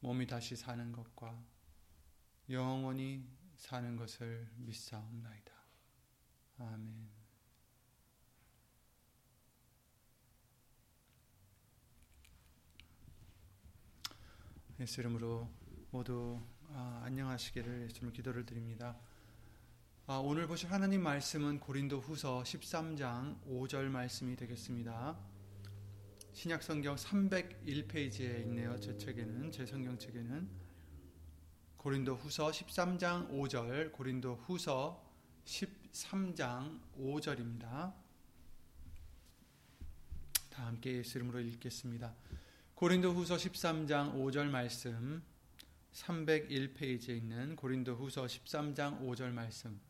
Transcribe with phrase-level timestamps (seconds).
[0.00, 1.42] 몸이 다시 사는 것과
[2.50, 5.52] 영원히 사는 것을 믿사옵나이다.
[6.58, 7.10] 아멘.
[14.80, 15.48] 예수 이름으로
[15.90, 18.98] 모두 아, 안녕하시기를 예수님 기도를 드립니다.
[20.06, 25.35] 아, 오늘 보실 하나님 말씀은 고린도 후서 13장 5절 말씀이 되겠습니다.
[26.36, 28.78] 신약 성경 301페이지에 있네요.
[28.78, 30.46] 제 책에는 제 성경 책에는
[31.78, 35.02] 고린도 후서 13장 5절 고린도 후서
[35.46, 37.94] 13장 5절입니다.
[40.50, 42.14] 다 함께 예수 이름으로 읽겠습니다.
[42.74, 45.22] 고린도 후서 13장 5절 말씀
[45.94, 49.80] 301페이지에 있는 고린도 후서 13장 5절 말씀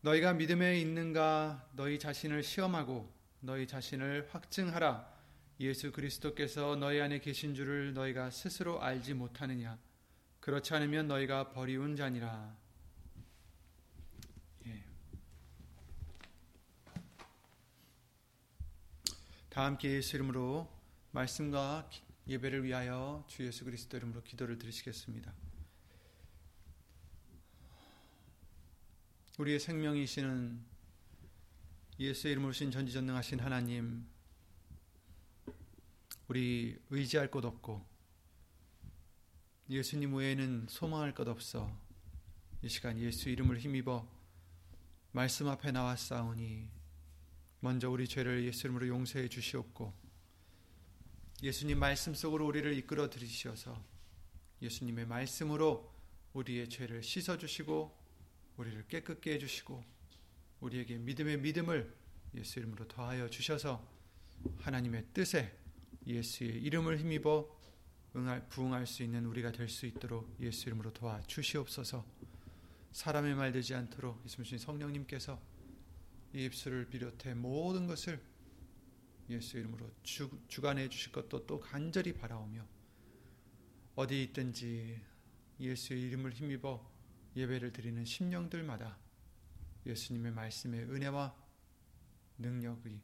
[0.00, 5.16] 너희가 믿음에 있는가 너희 자신을 시험하고 너희 자신을 확증하라.
[5.60, 9.78] 예수 그리스도께서 너희 안에 계신 줄을 너희가 스스로 알지 못하느냐?
[10.40, 12.56] 그렇지 않으면 너희가 버리운 자니라.
[14.66, 14.84] 예.
[19.48, 20.68] 다 함께 예수 이름으로
[21.10, 21.88] 말씀과
[22.28, 25.32] 예배를 위하여 주 예수 그리스도 이름으로 기도를 드리시겠습니다.
[29.38, 30.77] 우리의 생명이시는
[31.98, 34.06] 예수의 이름으로 신 전지전능하신 하나님,
[36.28, 37.84] 우리 의지할 것 없고
[39.68, 41.76] 예수님 외에는 소망할 것 없어
[42.62, 44.06] 이 시간 예수 이름을 힘입어
[45.10, 46.68] 말씀 앞에 나왔사오니
[47.60, 49.92] 먼저 우리 죄를 예수 이름으로 용서해 주시옵고
[51.42, 53.76] 예수님 말씀 속으로 우리를 이끌어 들이셔서
[54.62, 55.92] 예수님의 말씀으로
[56.32, 57.92] 우리의 죄를 씻어 주시고
[58.56, 59.97] 우리를 깨끗게 해 주시고
[60.60, 61.94] 우리에게 믿음의 믿음을
[62.34, 63.86] 예수 이름으로 더하여 주셔서
[64.58, 65.56] 하나님의 뜻에
[66.06, 67.58] 예수의 이름을 힘입어
[68.16, 72.04] 응할, 부응할 수 있는 우리가 될 수 있도록 예수 이름으로 도와 주시옵소서.
[72.92, 75.40] 사람의 말 되지 않도록 예수님 성령님께서
[76.34, 78.20] 이 입술을 비롯해 모든 것을
[79.30, 82.66] 예수 이름으로 주, 주관해 주실 것도 또 간절히 바라오며
[83.94, 85.00] 어디 있든지
[85.60, 86.90] 예수의 이름을 힘입어
[87.36, 88.96] 예배를 드리는 심령들마다
[89.86, 91.34] 예수님의 말씀의 은혜와
[92.38, 93.00] 능력이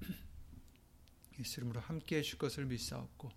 [1.38, 3.30] 예수 이름으로 함께 해줄 것을 믿사옵고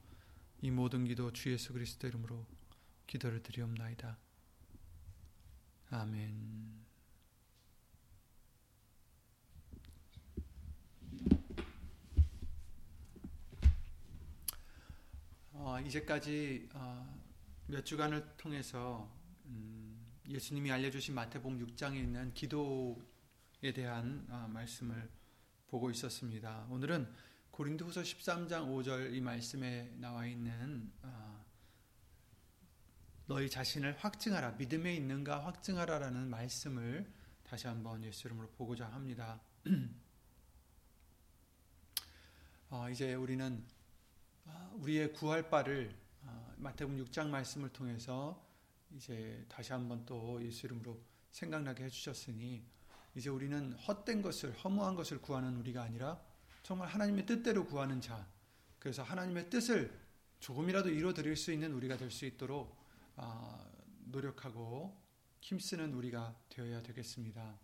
[0.62, 2.45] 이 모든 기도 주 예수 그리스도 이름으로
[3.06, 4.18] 기도를 드리옵나이다.
[5.90, 6.85] 아멘.
[15.53, 17.22] 어, 이제까지 어,
[17.68, 19.09] 몇 주간을 통해서
[19.45, 19.86] 음,
[20.29, 25.09] 예수님이 알려주신 마태복음 6장에 있는 기도에 대한 아, 말씀을
[25.67, 26.67] 보고 있었습니다.
[26.69, 27.09] 오늘은
[27.51, 31.45] 고린도후서 13장 5절 이 말씀에 나와 있는 아,
[33.25, 37.09] 너희 자신을 확증하라 믿음에 있는가 확증하라라는 말씀을
[37.44, 39.39] 다시 한번 예수 이름으로 보고자 합니다.
[42.69, 43.65] 어, 이제 우리는
[44.45, 45.95] 아, 우리의 구할 바를
[46.57, 48.45] 마태복음 6장 말씀을 통해서
[48.95, 51.00] 이제 다시 한번 또 예수 이름으로
[51.31, 52.63] 생각나게 해주셨으니
[53.16, 56.19] 이제 우리는 헛된 것을 허무한 것을 구하는 우리가 아니라
[56.63, 58.28] 정말 하나님의 뜻대로 구하는 자
[58.80, 59.92] 그래서 하나님의 뜻을
[60.39, 62.78] 조금이라도 이루어 드릴 수 있는 우리가 될 수 있도록
[63.16, 63.66] 아,
[64.06, 64.95] 노력하고
[65.42, 67.57] 힘쓰는 우리가 되어야 되겠습니다.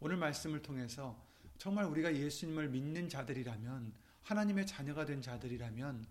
[0.00, 1.24] 오늘 말씀을 통해서
[1.58, 6.04] 정말 우리가 예수님을 믿는 자들이라면 하나님의 자녀가 된 자들이라면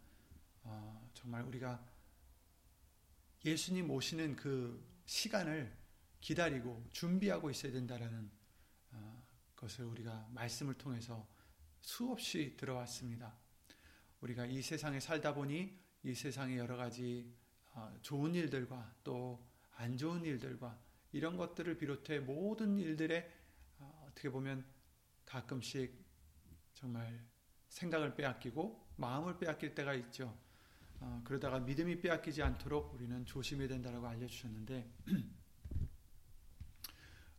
[0.63, 1.83] 어, 정말 우리가
[3.45, 5.71] 예수님 오시는 그 시간을
[6.19, 8.29] 기다리고 준비하고 있어야 된다라는
[8.91, 11.27] 어, 것을 우리가 말씀을 통해서
[11.81, 13.37] 수없이 들어왔습니다.
[14.19, 17.31] 우리가 이 세상에 살다 보니 이 세상의 여러 가지
[17.73, 20.79] 어, 좋은 일들과 또 안 좋은 일들과
[21.11, 23.31] 이런 것들을 비롯해 모든 일들에
[23.79, 24.65] 어, 어떻게 보면
[25.25, 25.93] 가끔씩
[26.73, 27.25] 정말
[27.69, 30.37] 생각을 빼앗기고 마음을 빼앗길 때가 있죠.
[30.99, 34.91] 어, 그러다가 믿음이 빼앗기지 않도록 우리는 조심해야 된다고 알려주셨는데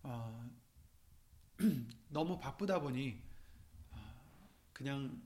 [0.03, 0.51] 어,
[2.09, 3.21] 너무 바쁘다 보니
[3.91, 5.23] 어, 그냥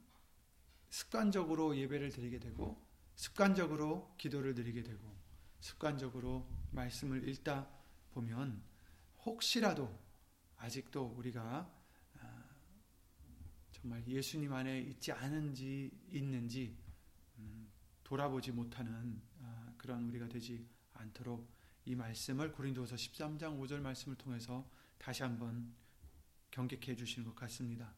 [0.89, 2.81] 습관적으로 예배를 드리게 되고
[3.15, 5.15] 습관적으로 기도를 드리게 되고
[5.61, 7.69] 습관적으로 말씀을 읽다
[8.13, 8.63] 보면
[9.25, 9.95] 혹시라도
[10.57, 11.71] 아직도 우리가
[12.21, 12.45] 아,
[13.71, 16.90] 정말 예수님 안에 있지 않은지 있는지 음,
[18.11, 21.49] 돌아보지 못하는 아, 그런 우리가 되지 않도록
[21.85, 24.69] 이 말씀을 고린도서 13장 5절 말씀을 통해서
[24.99, 25.73] 다시 한번
[26.51, 27.95] 경계해 주시는 것 같습니다.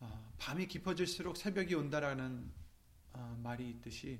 [0.00, 2.50] 어, 밤이 깊어질수록 새벽이 온다라는
[3.12, 4.18] 어, 말이 있듯이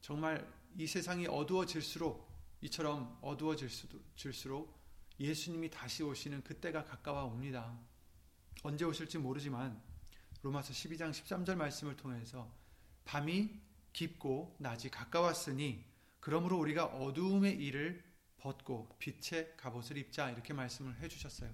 [0.00, 0.48] 정말
[0.78, 2.30] 이 세상이 어두워질수록
[2.60, 4.80] 이처럼 어두워질수록
[5.18, 7.76] 예수님이 다시 오시는 그때가 가까워 옵니다.
[8.62, 9.82] 언제 오실지 모르지만
[10.42, 12.48] 로마서 12장 13절 말씀을 통해서
[13.04, 15.84] 밤이 깊고 낮이 가까웠으니
[16.20, 18.02] 그러므로 우리가 어두움의 일을
[18.38, 21.52] 벗고 빛의 갑옷을 입자 이렇게 말씀을 해주셨어요.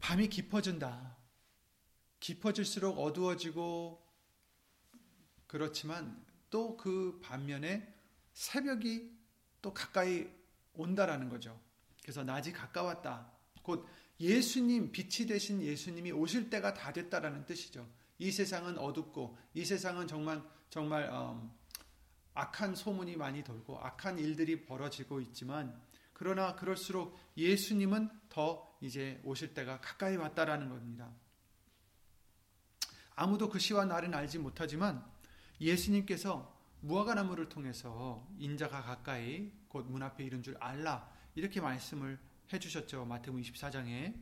[0.00, 1.16] 밤이 깊어진다.
[2.20, 4.04] 깊어질수록 어두워지고
[5.46, 7.92] 그렇지만 또 그 반면에
[8.32, 9.10] 새벽이
[9.60, 10.28] 또 가까이
[10.74, 11.60] 온다라는 거죠.
[12.02, 13.32] 그래서 낮이 가까웠다.
[13.62, 13.86] 곧
[14.20, 17.86] 예수님 빛이 되신 예수님이 오실 때가 다 됐다라는 뜻이죠.
[18.18, 21.50] 이 세상은 어둡고 이 세상은 정말 정말 음,
[22.34, 25.80] 악한 소문이 많이 돌고 악한 일들이 벌어지고 있지만
[26.12, 31.10] 그러나 그럴수록 예수님은 더 이제 오실 때가 가까이 왔다라는 겁니다.
[33.14, 35.04] 아무도 그 시와 날은 알지 못하지만
[35.60, 42.18] 예수님께서 무화과나무를 통해서 인자가 가까이 곧 문 앞에 이른 줄 알라 이렇게 말씀을
[42.52, 44.14] 해주셨죠 마태복음 24장에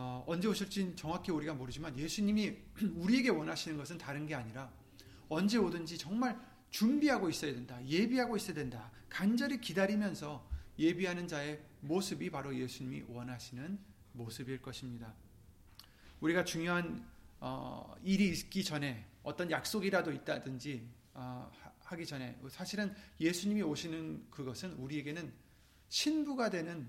[0.00, 2.56] 어, 언제 오실지 정확히 우리가 모르지만 예수님이
[2.94, 4.72] 우리에게 원하시는 것은 다른 게 아니라
[5.28, 6.40] 언제 오든지 정말
[6.70, 10.48] 준비하고 있어야 된다 예비하고 있어야 된다 간절히 기다리면서
[10.78, 13.76] 예비하는 자의 모습이 바로 예수님이 원하시는
[14.12, 15.12] 모습일 것입니다.
[16.20, 17.04] 우리가 중요한
[17.40, 25.32] 어, 일이 있기 전에 어떤 약속이라도 있다든지 어, 하기 전에 사실은 예수님이 오시는 그것은 우리에게는
[25.88, 26.88] 신부가 되는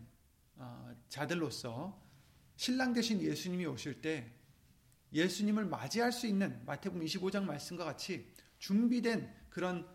[0.58, 2.09] 어, 자들로서
[2.60, 4.30] 신랑 되신 예수님이 오실 때
[5.14, 8.28] 예수님을 맞이할 수 있는 마태복음 25장 말씀과 같이
[8.58, 9.88] 준비된 그런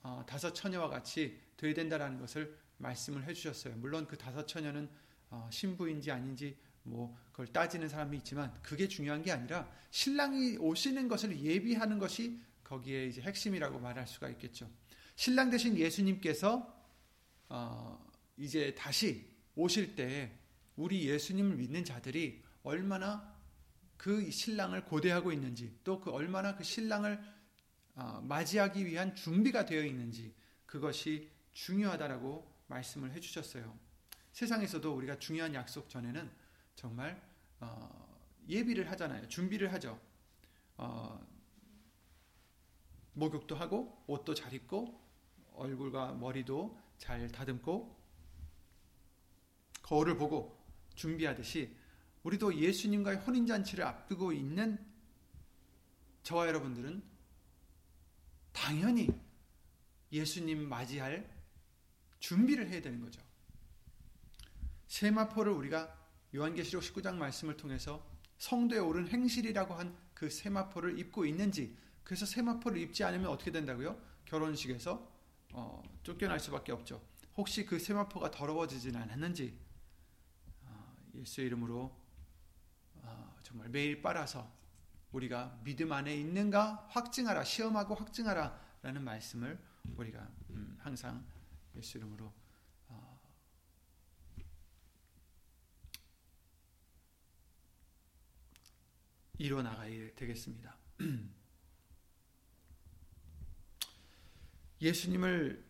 [0.00, 3.74] 어, 다섯 처녀와 같이 되어야 된다라는 것을 말씀을 해주셨어요.
[3.78, 4.88] 물론 그 다섯 처녀는
[5.28, 11.36] 어, 신부인지 아닌지 뭐 그걸 따지는 사람이 있지만 그게 중요한 게 아니라 신랑이 오시는 것을
[11.36, 14.70] 예비하는 것이 거기에 이제 핵심이라고 말할 수가 있겠죠.
[15.16, 16.80] 신랑 대신 예수님께서
[17.48, 20.43] 어 이제 다시 오실 때
[20.76, 23.34] 우리 예수님을 믿는 자들이 얼마나
[23.96, 27.22] 그 신랑을 고대하고 있는지 또 그 얼마나 그 신랑을
[27.94, 30.34] 어 맞이하기 위한 준비가 되어 있는지
[30.66, 33.78] 그것이 중요하다라고 말씀을 해주셨어요.
[34.32, 36.30] 세상에서도 우리가 중요한 약속 전에는
[36.74, 37.22] 정말
[37.60, 38.18] 어
[38.48, 39.28] 예비를 하잖아요.
[39.28, 40.00] 준비를 하죠.
[40.76, 41.24] 어
[43.12, 45.00] 목욕도 하고 옷도 잘 입고
[45.52, 47.96] 얼굴과 머리도 잘 다듬고
[49.82, 50.63] 거울을 보고
[50.94, 51.76] 준비하듯이
[52.22, 54.78] 우리도 예수님과의 혼인잔치를 앞두고 있는
[56.22, 57.02] 저와 여러분들은
[58.52, 59.08] 당연히
[60.10, 61.28] 예수님 맞이할
[62.20, 63.20] 준비를 해야 되는 거죠.
[64.86, 65.98] 세마포를 우리가
[66.34, 68.06] 요한계시록 19장 말씀을 통해서
[68.38, 74.00] 성도에 오른 행실이라고 한 그 세마포를 입고 있는지 그래서 세마포를 입지 않으면 어떻게 된다고요?
[74.24, 75.12] 결혼식에서
[75.52, 77.02] 어, 쫓겨날 수밖에 없죠.
[77.36, 79.63] 혹시 그 세마포가 더러워지진 않았는지 어,
[81.14, 81.96] 예수의 이름으로
[82.96, 84.52] 어, 정말 매일 빨아서
[85.12, 89.58] 우리가 믿음 안에 있는가 확증하라 시험하고 확증하라 라는 말씀을
[89.96, 91.24] 우리가 음, 항상
[91.76, 92.32] 예수 이름으로
[92.88, 93.20] 어,
[99.38, 100.76] 이루어 나가야 되겠습니다.
[104.80, 105.64] 예수님을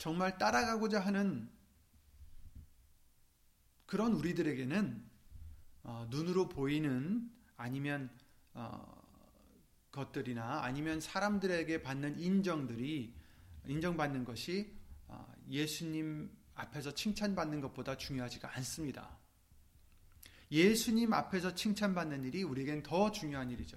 [0.00, 1.50] 정말 따라가고자 하는
[3.90, 5.02] 그런 우리들에게는
[5.82, 8.08] 어, 눈으로 보이는 아니면
[8.54, 9.02] 어,
[9.90, 13.12] 것들이나 아니면 사람들에게 받는 인정들이
[13.66, 14.72] 인정받는 것이
[15.08, 19.18] 어, 예수님 앞에서 칭찬받는 것보다 중요하지가 않습니다.
[20.52, 23.76] 예수님 앞에서 칭찬받는 일이 우리에겐 더 중요한 일이죠.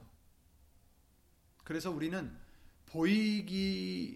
[1.63, 2.37] 그래서 우리는
[2.85, 4.13] 보이기를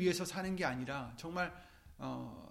[0.00, 1.54] 위해서 사는 게 아니라 정말
[1.96, 2.49] 어,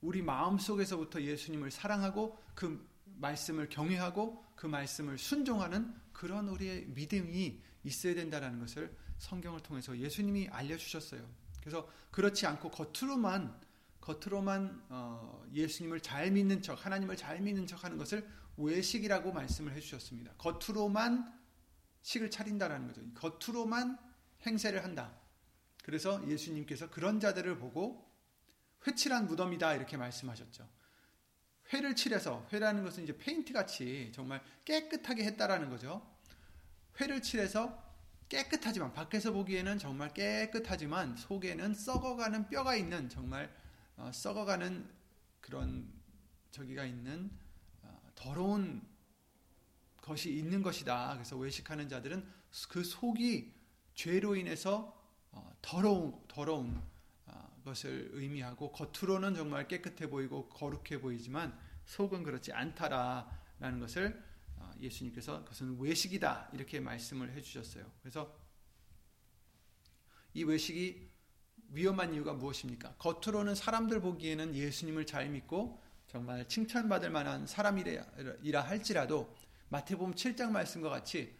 [0.00, 8.14] 우리 마음 속에서부터 예수님을 사랑하고 그 말씀을 경외하고 그 말씀을 순종하는 그런 우리의 믿음이 있어야
[8.14, 11.26] 된다는 것을 성경을 통해서 예수님이 알려주셨어요.
[11.60, 13.60] 그래서 그렇지 않고 겉으로만
[14.00, 18.26] 겉으로만 어, 예수님을 잘 믿는 척, 하나님을 잘 믿는 척 하는 것을
[18.56, 20.34] 외식이라고 말씀을 해주셨습니다.
[20.38, 21.38] 겉으로만
[22.02, 23.02] 식을 차린다라는 거죠.
[23.14, 23.98] 겉으로만
[24.46, 25.14] 행세를 한다.
[25.84, 28.09] 그래서 예수님께서 그런 자들을 보고
[28.86, 30.68] 회칠한 무덤이다 이렇게 말씀하셨죠.
[31.72, 36.04] 회를 칠해서 회라는 것은 이제 페인트 같이 정말 깨끗하게 했다라는 거죠.
[37.00, 37.90] 회를 칠해서
[38.28, 43.52] 깨끗하지만 밖에서 보기에는 정말 깨끗하지만 속에는 썩어가는 뼈가 있는 정말
[43.96, 44.88] 어, 썩어가는
[45.40, 45.92] 그런
[46.50, 47.30] 저기가 있는
[47.82, 48.82] 어, 더러운
[50.00, 51.14] 것이 있는 것이다.
[51.14, 52.26] 그래서 외식하는 자들은
[52.68, 53.52] 그 속이
[53.94, 54.96] 죄로 인해서
[55.32, 56.80] 어, 더러운 더러운
[57.70, 64.22] 것을 의미하고 겉으로는 정말 깨끗해 보이고 거룩해 보이지만 속은 그렇지 않다라는 것을
[64.80, 67.84] 예수님께서 그것은 외식이다 이렇게 말씀을 해주셨어요.
[68.00, 68.36] 그래서
[70.34, 71.10] 이 외식이
[71.72, 72.94] 위험한 이유가 무엇입니까?
[72.96, 79.32] 겉으로는 사람들 보기에는 예수님을 잘 믿고 정말 칭찬받을 만한 사람이라 할지라도
[79.68, 81.36] 마태복음 7장 말씀과 같이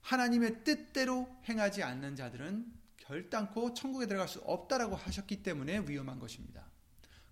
[0.00, 2.79] 하나님의 뜻대로 행하지 않는 자들은
[3.10, 6.64] 결단코 천국에 들어갈 수 없다라고 하셨기 때문에 위험한 것입니다.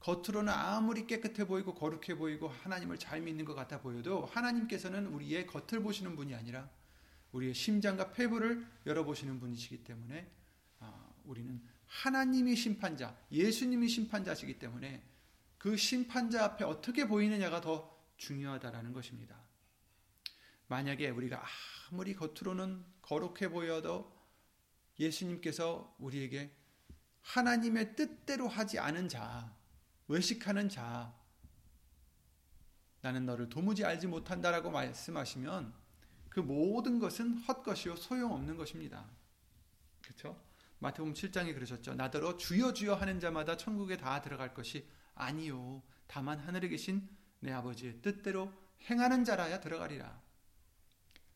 [0.00, 5.80] 겉으로는 아무리 깨끗해 보이고 거룩해 보이고 하나님을 잘 믿는 것 같아 보여도 하나님께서는 우리의 겉을
[5.80, 6.68] 보시는 분이 아니라
[7.30, 10.28] 우리의 심장과 폐부를 열어보시는 분이시기 때문에
[10.80, 15.04] 아, 우리는 하나님이 심판자, 예수님이 심판자시기 때문에
[15.58, 19.40] 그 심판자 앞에 어떻게 보이느냐가 더 중요하다라는 것입니다.
[20.66, 21.44] 만약에 우리가
[21.92, 24.17] 아무리 겉으로는 거룩해 보여도
[24.98, 26.52] 예수님께서 우리에게
[27.22, 29.54] 하나님의 뜻대로 하지 않은 자,
[30.08, 31.14] 외식하는 자,
[33.00, 35.72] 나는 너를 도무지 알지 못한다라고 말씀하시면
[36.28, 39.08] 그 모든 것은 헛것이요 소용없는 것입니다.
[40.02, 40.40] 그렇죠?
[40.80, 41.94] 마태복음 7장에 그러셨죠.
[41.94, 45.82] 나더러 주여 주여 하는 자마다 천국에 다 들어갈 것이 아니요.
[46.06, 47.08] 다만 하늘에 계신
[47.40, 48.52] 내 아버지의 뜻대로
[48.88, 50.27] 행하는 자라야 들어가리라.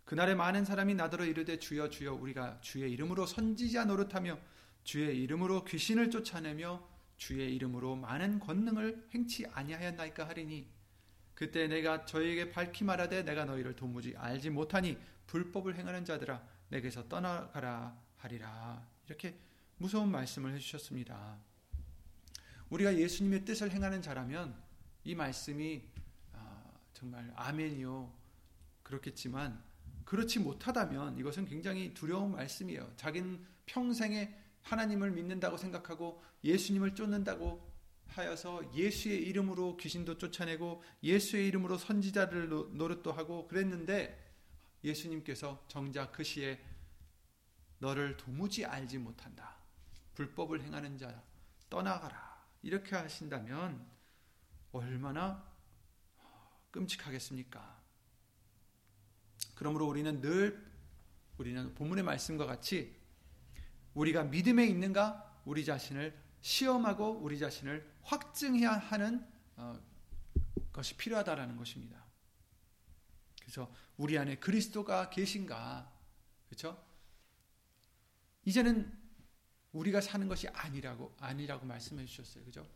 [0.04, 4.38] 그날에 많은 사람이 나더러 이르되 주여 주여 우리가 주의 이름으로 선지자 노릇하며
[4.84, 10.68] 주의 이름으로 귀신을 쫓아내며 주의 이름으로 많은 권능을 행치 아니하였나이까 하리니
[11.34, 17.96] 그때 내가 저에게 밝히 말하되 내가 너희를 도무지 알지 못하니 불법을 행하는 자들아 내게서 떠나가라
[18.16, 19.38] 하리라 이렇게
[19.76, 21.38] 무서운 말씀을 해주셨습니다.
[22.70, 24.54] 우리가 예수님의 뜻을 행하는 자라면
[25.04, 25.82] 이 말씀이
[26.32, 28.12] 아, 정말 아멘이요
[28.82, 29.62] 그렇겠지만
[30.04, 32.92] 그렇지 못하다면 이것은 굉장히 두려운 말씀이에요.
[32.96, 37.72] 자기는 평생에 하나님을 믿는다고 생각하고 예수님을 쫓는다고
[38.06, 44.18] 하여서 예수의 이름으로 귀신도 쫓아내고 예수의 이름으로 선지자를 노릇도 하고 그랬는데
[44.84, 46.60] 예수님께서 정작 그 시에
[47.78, 49.56] 너를 도무지 알지 못한다.
[50.14, 51.22] 불법을 행하는 자
[51.70, 52.32] 떠나가라.
[52.62, 53.84] 이렇게 하신다면
[54.72, 55.44] 얼마나
[56.70, 57.81] 끔찍하겠습니까?
[59.62, 60.60] 그러므로 우리는 늘
[61.38, 62.96] 우리는 본문의 말씀과 같이
[63.94, 69.80] 우리가 믿음에 있는가 우리 자신을 시험하고 우리 자신을 확증해야 하는 어,
[70.72, 72.04] 것이 필요하다라는 것입니다.
[73.40, 75.88] 그래서 우리 안에 그리스도가 계신가?
[76.48, 76.84] 그렇죠?
[78.44, 78.92] 이제는
[79.70, 82.44] 우리가 사는 것이 아니라고 아니라고 말씀해 주셨어요.
[82.44, 82.68] 그죠?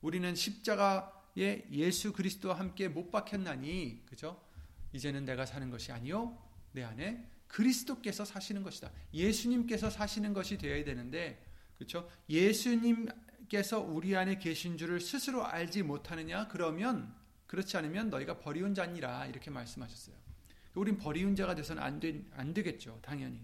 [0.00, 4.44] 우리는 십자가에 예수 그리스도와 함께 못 박혔나니 그죠?
[4.94, 6.38] 이제는 내가 사는 것이 아니요
[6.72, 8.90] 내 안에 그리스도께서 사시는 것이다.
[9.12, 11.44] 예수님께서 사시는 것이 되어야 되는데
[11.76, 12.08] 그렇죠?
[12.28, 16.48] 예수님께서 우리 안에 계신 줄을 스스로 알지 못하느냐?
[16.48, 17.14] 그러면
[17.46, 20.16] 그렇지 않으면 너희가 버리운 자니라 이렇게 말씀하셨어요.
[20.74, 22.98] 우린 버리운 자가 돼서는 안, 되, 안 되겠죠.
[23.02, 23.40] 당연히.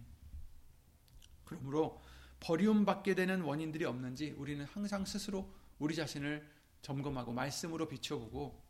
[1.44, 2.00] 그러므로
[2.40, 6.48] 버리움 받게 되는 원인들이 없는지 우리는 항상 스스로 우리 자신을
[6.82, 8.60] 점검하고 말씀으로 비춰보고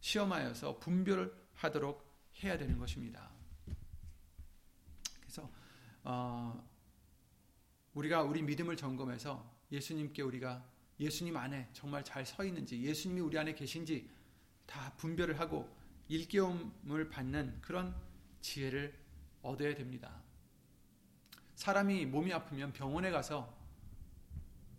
[0.00, 2.04] 시험하여서 분별 하도록
[2.42, 3.30] 해야 되는 것입니다.
[5.20, 5.50] 그래서
[6.04, 6.68] 어,
[7.94, 10.64] 우리가 우리 믿음을 점검해서 예수님께 우리가
[11.00, 14.08] 예수님 안에 정말 잘 서 있는지 예수님이 우리 안에 계신지
[14.66, 15.68] 다 분별을 하고
[16.08, 17.94] 일깨움을 받는 그런
[18.40, 18.94] 지혜를
[19.42, 20.22] 얻어야 됩니다.
[21.54, 23.56] 사람이 몸이 아프면 병원에 가서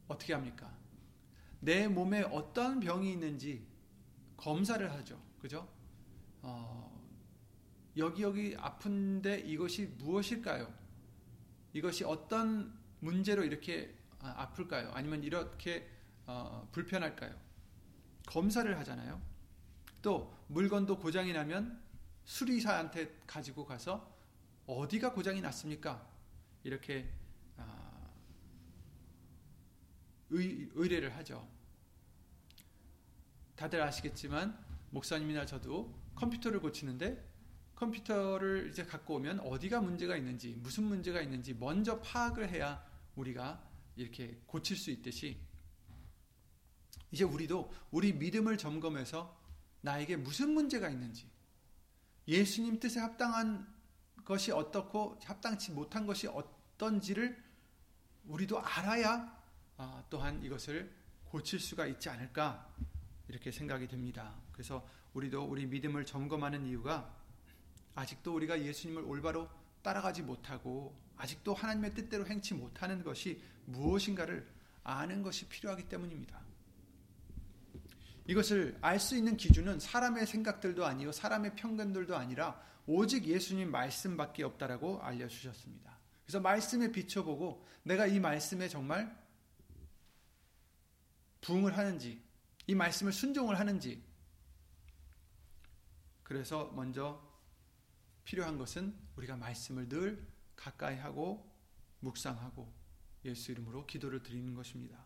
[0.08, 0.72] 어떻게 합니까?
[1.60, 3.66] 내 몸에 어떤 병이 있는지
[4.36, 5.22] 검사를 하죠.
[5.40, 5.68] 그죠?
[6.44, 6.92] 어,
[7.98, 10.72] 여기 여기 아픈데 이것이 무엇일까요?
[11.74, 14.92] 이것이 어떤 문제로 이렇게 아, 아플까요?
[14.94, 15.90] 아니면 이렇게
[16.26, 17.34] 어, 불편할까요?
[18.28, 19.22] 검사를 하잖아요.
[20.02, 21.82] 또 물건도 고장이 나면
[22.26, 24.14] 수리사한테 가지고 가서
[24.68, 26.06] 어디가 고장이 났습니까?
[26.64, 27.10] 이렇게
[27.58, 28.10] 아,
[30.30, 31.48] 의, 의뢰를 하죠.
[33.56, 34.58] 다들 아시겠지만
[34.90, 37.32] 목사님이나 저도 컴퓨터를 고치는데
[37.76, 42.84] 컴퓨터를 이제 갖고 오면 어디가 문제가 있는지 무슨 문제가 있는지 먼저 파악을 해야
[43.16, 43.64] 우리가
[43.96, 45.38] 이렇게 고칠 수 있듯이
[47.12, 49.40] 이제 우리도 우리 믿음을 점검해서
[49.82, 51.30] 나에게 무슨 문제가 있는지
[52.28, 53.72] 예수님 뜻에 합당한
[54.24, 57.44] 것이 어떻고 합당치 못한 것이 어떤지를
[58.26, 59.42] 우리도 알아야
[59.78, 60.94] 아, 또한 이것을
[61.26, 62.74] 고칠 수가 있지 않을까
[63.28, 64.36] 이렇게 생각이 됩니다.
[64.52, 67.16] 그래서 우리도 우리 믿음을 점검하는 이유가
[67.96, 69.50] 아직도 우리가 예수님을 올바로
[69.82, 74.48] 따라가지 못하고 아직도 하나님의 뜻대로 행치 못하는 것이 무엇인가를
[74.84, 76.42] 아는 것이 필요하기 때문입니다.
[78.26, 85.02] 이것을 알 수 있는 기준은 사람의 생각들도 아니요 사람의 편견들도 아니라 오직 예수님 말씀밖에 없다라고
[85.02, 86.00] 알려주셨습니다.
[86.26, 89.16] 그래서 말씀에 비춰보고 내가 이 말씀에 정말
[91.42, 92.22] 부응을 하는지
[92.66, 94.02] 이 말씀을 순종을 하는지
[96.34, 97.22] 그래서 먼저
[98.24, 101.48] 필요한 것은 우리가 말씀을 늘 가까이 하고
[102.00, 102.74] 묵상하고
[103.24, 105.06] 예수 이름으로 기도를 드리는 것입니다.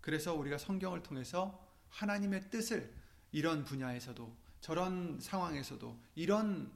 [0.00, 2.96] 그래서 우리가 성경을 통해서 하나님의 뜻을
[3.30, 6.72] 이런 분야에서도 저런 상황에서도 이런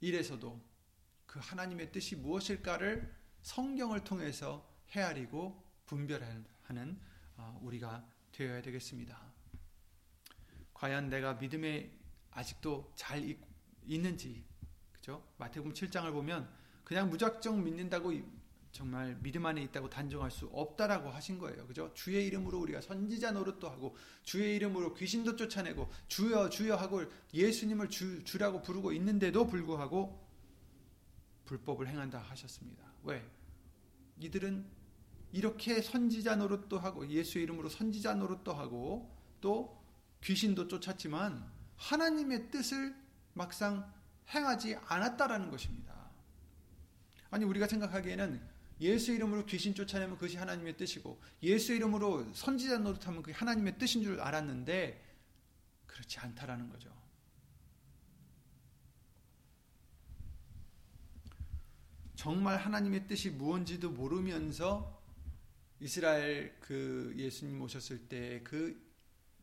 [0.00, 0.64] 일에서도
[1.26, 6.98] 그 하나님의 뜻이 무엇일까를 성경을 통해서 헤아리고 분별하는
[7.36, 9.27] 어, 우리가 되어야 되겠습니다.
[10.78, 11.90] 과연 내가 믿음에
[12.30, 13.22] 아직도 잘
[13.88, 14.44] 있 는지
[14.92, 15.24] 그죠?
[15.38, 16.48] 마태복음 7장을 보면
[16.84, 18.12] 그냥 무작정 믿는다고
[18.70, 21.66] 정말 믿음 안에 있다고 단정할 수 없다라고 하신 거예요.
[21.66, 21.90] 그죠?
[21.94, 28.22] 주의 이름으로 우리가 선지자 노릇도 하고 주의 이름으로 귀신도 쫓아내고 주여 주여 하고 예수님을 주,
[28.24, 30.28] 주라고 부르고 있는데도 불구하고
[31.46, 32.84] 불법을 행한다 하셨습니다.
[33.04, 33.26] 왜?
[34.20, 34.66] 이들은
[35.32, 39.77] 이렇게 선지자 노릇도 하고 예수 이름으로 선지자 노릇도 하고 또
[40.22, 42.94] 귀신도 쫓았지만 하나님의 뜻을
[43.34, 43.92] 막상
[44.28, 45.94] 행하지 않았다라는 것입니다.
[47.30, 53.32] 아니 우리가 생각하기에는 예수 이름으로 귀신 쫓아내면 그것이 하나님의 뜻이고 예수 이름으로 선지자 노릇하면 그게
[53.32, 55.04] 하나님의 뜻인 줄 알았는데
[55.86, 56.96] 그렇지 않다라는 거죠.
[62.14, 65.00] 정말 하나님의 뜻이 무언지도 모르면서
[65.80, 68.87] 이스라엘 그 예수님 오셨을 때 그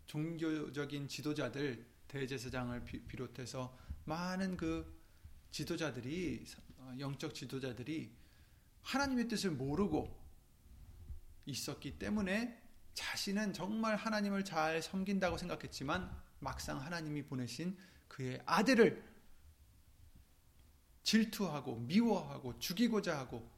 [0.06, 4.94] 종교적인 지도자들 대제사장을 비롯해서 많은 그
[5.52, 6.46] 지도자들이
[7.00, 8.12] 영적 지도자들이
[8.84, 10.24] 하나님의 뜻을 모르고
[11.46, 12.62] 있었기 때문에
[12.94, 19.04] 자신은 정말 하나님을 잘 섬긴다고 생각했지만 막상 하나님이 보내신 그의 아들을
[21.04, 23.50] 질투하고 미워하고 죽이고자 하고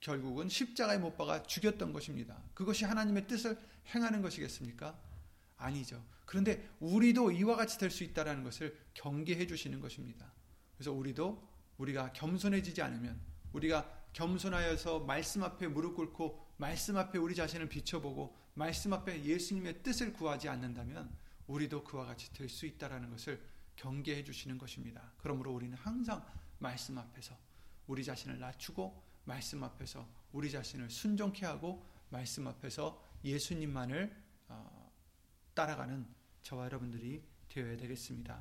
[0.00, 2.42] 결국은 십자가에 못 박아 죽였던 것입니다.
[2.54, 3.58] 그것이 하나님의 뜻을
[3.94, 4.98] 행하는 것이겠습니까?
[5.56, 6.04] 아니죠.
[6.24, 10.32] 그런데 우리도 이와 같이 될 수 있다는 것을 경계해 주시는 것입니다.
[10.76, 13.20] 그래서 우리도 우리가 겸손해지지 않으면
[13.52, 20.12] 우리가 겸손하여서 말씀 앞에 무릎 꿇고 말씀 앞에 우리 자신을 비춰보고 말씀 앞에 예수님의 뜻을
[20.14, 21.14] 구하지 않는다면
[21.46, 23.40] 우리도 그와 같이 될 수 있다라는 것을
[23.76, 25.12] 경계해 주시는 것입니다.
[25.18, 26.24] 그러므로 우리는 항상
[26.58, 27.36] 말씀 앞에서
[27.86, 34.25] 우리 자신을 낮추고 말씀 앞에서 우리 자신을 순종케 하고 말씀 앞에서 예수님만을 어,
[35.56, 36.06] 따라가는
[36.42, 38.40] 저와 여러분들이 되어야 되겠습니다.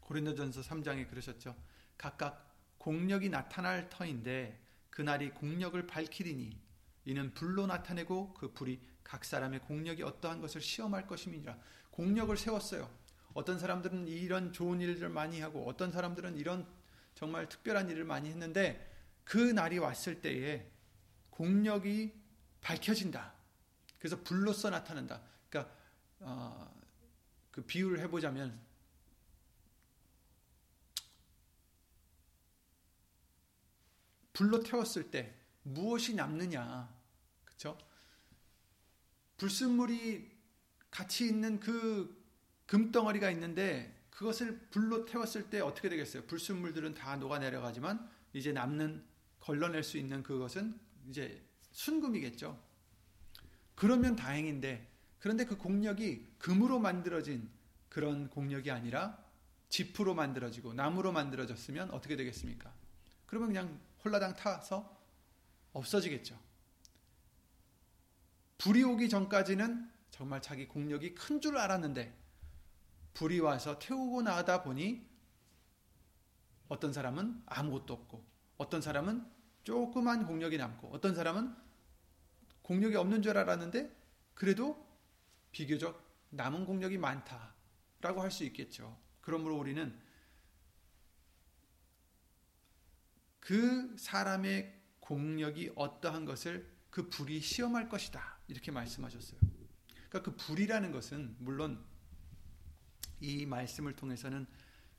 [0.00, 1.54] 고린도전서 3장에 그러셨죠.
[1.96, 4.60] 각각 공력이 나타날 터인데
[4.90, 6.58] 그날이 공력을 밝히리니
[7.04, 11.56] 이는 불로 나타내고 그 불이 각 사람의 공력이 어떠한 것을 시험할 것임이니라.
[11.90, 12.90] 공력을 세웠어요.
[13.34, 16.66] 어떤 사람들은 이런 좋은 일들을 많이 하고 어떤 사람들은 이런
[17.14, 18.90] 정말 특별한 일을 많이 했는데
[19.24, 20.66] 그 날이 왔을 때에
[21.30, 22.12] 공력이
[22.62, 23.32] 밝혀진다.
[23.98, 25.22] 그래서 불로써 나타난다.
[26.22, 26.74] 어,
[27.50, 28.58] 그 비유를 해보자면
[34.32, 36.92] 불로 태웠을 때 무엇이 남느냐.
[37.44, 37.78] 그쵸?
[39.36, 40.30] 불순물이
[40.90, 42.22] 같이 있는 그
[42.66, 46.24] 금덩어리가 있는데 그것을 불로 태웠을 때 어떻게 되겠어요?
[46.26, 49.04] 불순물들은 다 녹아내려가지만 이제 남는
[49.40, 52.58] 걸러낼 수 있는 그것은 이제 순금이겠죠.
[53.74, 54.91] 그러면 다행인데
[55.22, 57.48] 그런데 그 공력이 금으로 만들어진
[57.88, 59.24] 그런 공력이 아니라
[59.68, 62.74] 지프로 만들어지고 나무로 만들어졌으면 어떻게 되겠습니까?
[63.26, 65.00] 그러면 그냥 홀라당 타서
[65.74, 66.36] 없어지겠죠.
[68.58, 72.18] 불이 오기 전까지는 정말 자기 공력이 큰 줄 알았는데
[73.14, 75.06] 불이 와서 태우고 나다 보니
[76.66, 78.24] 어떤 사람은 아무것도 없고
[78.58, 79.24] 어떤 사람은
[79.62, 81.54] 조그만 공력이 남고 어떤 사람은
[82.62, 83.88] 공력이 없는 줄 알았는데
[84.34, 84.91] 그래도
[85.52, 88.98] 비교적 남은 공력이 많다라고 할 수 있겠죠.
[89.20, 89.98] 그러므로 우리는
[93.40, 98.38] 그 사람의 공력이 어떠한 것을 그 불이 시험할 것이다.
[98.48, 99.40] 이렇게 말씀하셨어요.
[100.08, 101.84] 그러니까 그 불이라는 것은 물론
[103.20, 104.46] 이 말씀을 통해서는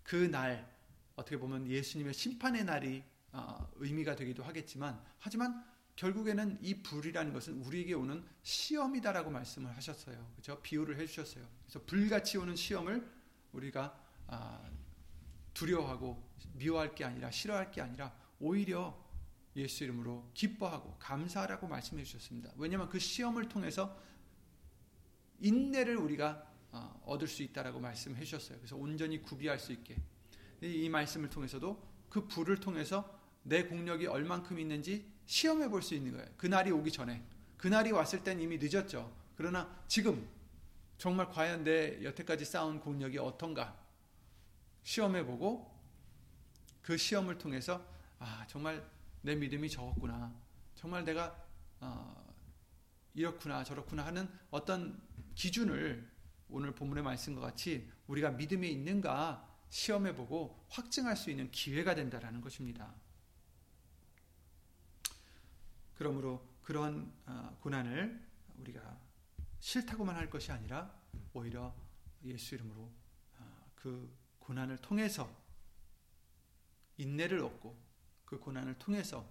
[0.03, 0.71] 그 날
[1.15, 5.63] 어떻게 보면 예수님의 심판의 날이 어, 의미가 되기도 하겠지만 하지만
[5.95, 10.27] 결국에는 이 불이라는 것은 우리에게 오는 시험이다라고 말씀을 하셨어요.
[10.33, 10.59] 그렇죠?
[10.61, 11.47] 비유를 해주셨어요.
[11.65, 13.07] 그래서 불같이 오는 시험을
[13.51, 14.69] 우리가 아,
[15.53, 16.21] 두려워하고
[16.53, 19.01] 미워할 게 아니라 싫어할 게 아니라 오히려
[19.55, 22.51] 예수 이름으로 기뻐하고 감사하라고 말씀해 주셨습니다.
[22.57, 23.95] 왜냐하면 그 시험을 통해서
[25.39, 28.57] 인내를 우리가 어, 얻을 수 있다라고 말씀해 주셨어요.
[28.57, 29.95] 그래서 온전히 구비할 수 있게
[30.61, 36.27] 이 말씀을 통해서도 그 불을 통해서 내 공력이 얼만큼 있는지 시험해 볼 수 있는 거예요.
[36.37, 37.23] 그 날이 오기 전에
[37.57, 39.11] 그 날이 왔을 땐 이미 늦었죠.
[39.35, 40.27] 그러나 지금
[40.97, 43.77] 정말 과연 내 여태까지 쌓은 공력이 어떤가
[44.83, 45.71] 시험해 보고
[46.81, 47.85] 그 시험을 통해서
[48.19, 48.85] 아 정말
[49.21, 50.33] 내 믿음이 적었구나.
[50.75, 51.35] 정말 내가
[51.79, 52.33] 어,
[53.13, 55.01] 이렇구나 저렇구나 하는 어떤
[55.35, 56.09] 기준을
[56.49, 62.93] 오늘 본문의 말씀과 같이 우리가 믿음이 있는가 시험해 보고 확증할 수 있는 기회가 된다라는 것입니다.
[66.03, 68.21] 그러므로 그런 어, 고난을
[68.57, 68.99] 우리가
[69.61, 70.93] 싫다고만 할 것이 아니라
[71.31, 71.73] 오히려
[72.25, 72.91] 예수 이름으로
[73.37, 75.33] 어, 그 고난을 통해서
[76.97, 77.81] 인내를 얻고
[78.25, 79.25] 그 고난을 통해서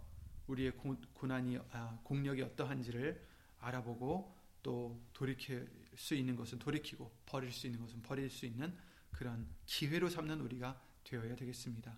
[0.46, 0.72] 우리의
[1.12, 3.22] 고난이 아, 공력이 어떠한지를
[3.58, 8.74] 알아보고 또 돌이킬 수 있는 것은 돌이키고 버릴 수 있는 것은 버릴 수 있는
[9.11, 11.94] 그런 기회로 삼는 우리가 되어야 되겠습니다.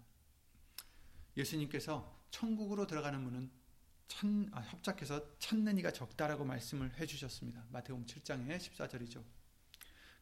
[1.37, 3.64] 예수님께서 천국으로 들어가는 문은
[4.09, 7.65] 천, 아, 협작해서 찾는 이가 적다라고 말씀을 해주셨습니다.
[7.71, 9.23] 마태복음 7장의 14절이죠.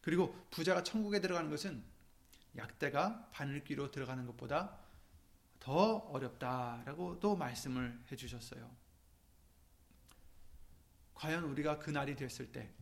[0.01, 1.83] 그리고 부자가 천국에 들어가는 것은
[2.55, 4.79] 약대가 바늘귀로 들어가는 것보다
[5.59, 8.69] 더 어렵다라고도 말씀을 해주셨어요.
[11.13, 12.73] 과연 우리가 그 날이 됐을 때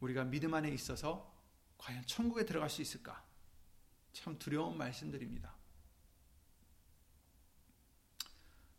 [0.00, 1.32] 우리가 믿음 안에 있어서
[1.78, 3.24] 과연 천국에 들어갈 수 있을까?
[4.12, 5.55] 참 두려운 말씀들입니다.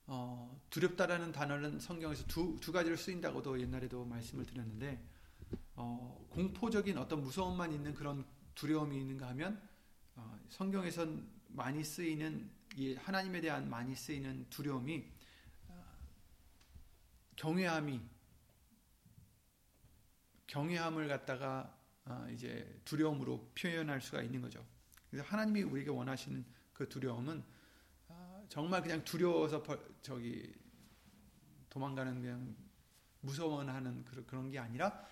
[0.07, 5.03] 어, 두렵다라는 단어는 성경에서 두, 두 가지를 쓰인다고도 옛날에도 말씀을 드렸는데
[5.75, 9.61] 어, 공포적인 어떤 무서움만 있는 그런 두려움이 있는가 하면
[10.15, 12.49] 어, 성경에선 많이 쓰이는
[12.97, 15.05] 하나님에 대한 많이 쓰이는 두려움이
[15.67, 15.83] 어,
[17.35, 18.01] 경외함이
[20.47, 24.65] 경외함을 갖다가 어, 이제 두려움으로 표현할 수가 있는 거죠.
[25.09, 27.56] 그래서 하나님이 우리에게 원하시는 그 두려움은 어,
[28.49, 29.63] 정말 그냥 두려워서
[30.01, 30.53] 저기
[31.69, 32.55] 도망가는 그냥
[33.21, 35.05] 무서워하는 그런 게 아니라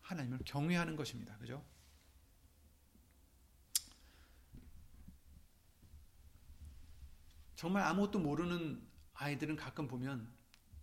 [0.00, 1.36] 하나님을 경외하는 것입니다.
[1.38, 1.64] 그죠?
[7.54, 8.82] 정말 아무것도 모르는
[9.14, 10.32] 아이들은 가끔 보면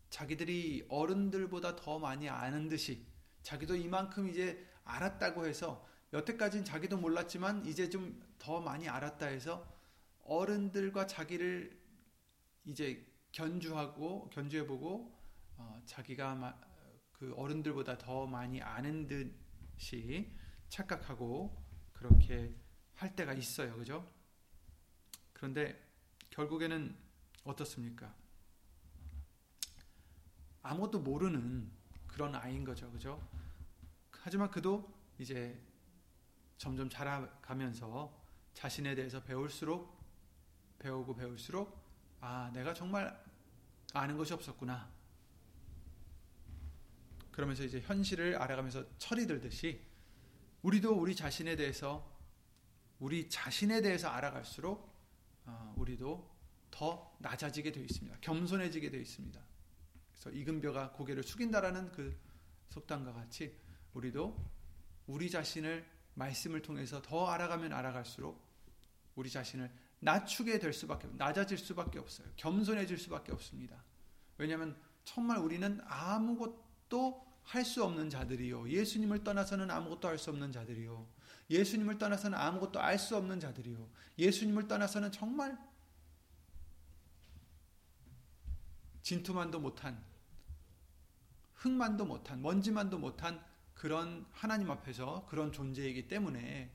[0.10, 3.06] 자기들이 어른들보다 더 많이 아는 듯이
[3.42, 9.68] 자기도 이만큼 이제 알았다고 해서 여태까지는 자기도 몰랐지만 이제 좀 더 많이 알았다 해서
[10.24, 11.78] 어른들과 자기를
[12.68, 15.18] 이제 견주하고 견주해보고
[15.56, 16.62] 어, 자기가
[17.14, 20.36] 그 어른들보다 더 많이 아는 듯이
[20.68, 22.54] 착각하고 그렇게
[22.94, 24.06] 할 때가 있어요, 그죠?
[25.34, 25.82] 그런데
[26.30, 26.96] 결국에는
[27.46, 28.14] 어떻습니까?
[30.62, 31.72] 아무것도 모르는
[32.06, 32.92] 그런 아이인 거죠.
[32.92, 33.26] 그죠?
[34.12, 35.58] 하지만 그도 이제
[36.58, 38.14] 점점 자라가면서
[38.54, 39.96] 자신에 대해서 배울수록
[40.80, 41.87] 배우고 배울수록
[42.20, 43.24] 아, 내가 정말
[43.94, 44.92] 아는 것이 없었구나.
[47.32, 49.86] 그러면서 이제 현실을 알아가면서 철이 들듯이
[50.64, 52.18] 우리도 우리 자신에 대해서
[53.00, 54.92] 우리 자신에 대해서 알아갈수록
[55.46, 56.36] 어, 우리도
[56.72, 58.18] 더 낮아지게 되어 있습니다.
[58.22, 59.40] 겸손해지게 되어 있습니다.
[60.12, 62.20] 그래서 이근벼가 고개를 숙인다라는 그
[62.70, 63.56] 속담과 같이
[63.94, 64.36] 우리도
[65.06, 68.42] 우리 자신을 말씀을 통해서 더 알아가면 알아갈수록
[69.16, 72.28] 우리 자신을 낮추게 될 수밖에 낮아질 수밖에 없어요.
[72.36, 73.84] 겸손해질 수밖에 없습니다.
[74.38, 78.70] 왜냐하면 정말 우리는 아무것도 할 수 없는 자들이요.
[78.70, 81.08] 예수님을 떠나서는 아무것도 할 수 없는 자들이요.
[81.50, 83.90] 예수님을 떠나서는 아무것도 알 수 없는 자들이요.
[84.20, 85.58] 예수님을 떠나서는 정말
[89.02, 90.04] 진토만도 못한
[91.56, 93.42] 흙만도 못한 먼지만도 못한
[93.74, 96.70] 그런 하나님 앞에서 그런 존재이기 때문에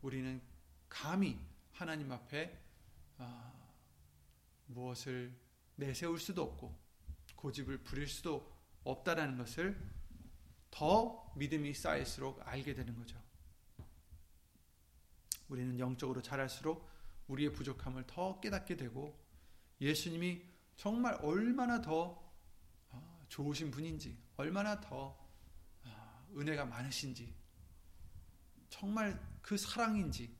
[0.00, 0.40] 우리는
[0.88, 1.38] 감히
[1.72, 2.63] 하나님 앞에
[3.18, 3.52] 아,
[4.66, 5.34] 무엇을
[5.76, 6.76] 내세울 수도 없고
[7.36, 8.52] 고집을 부릴 수도
[8.84, 9.78] 없다라는 것을
[10.70, 13.22] 더 믿음이 쌓일수록 알게 되는 거죠.
[15.48, 16.88] 우리는 영적으로 자랄수록
[17.28, 19.18] 우리의 부족함을 더 깨닫게 되고
[19.80, 20.42] 예수님이
[20.76, 22.22] 정말 얼마나 더
[22.90, 25.16] 아, 좋으신 분인지, 얼마나 더
[25.84, 27.34] 아, 은혜가 많으신지,
[28.68, 30.34] 정말 그 사랑인지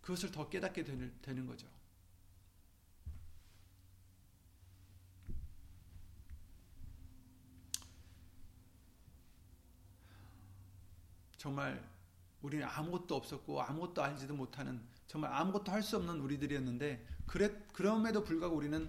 [0.00, 1.68] 그것을 더 깨닫게 되는 거죠.
[11.42, 11.84] 정말
[12.40, 18.54] 우리는 아무것도 없었고 아무것도 알지도 못하는 정말 아무것도 할 수 없는 우리들이었는데 그래, 그럼에도 불구하고
[18.54, 18.88] 우리는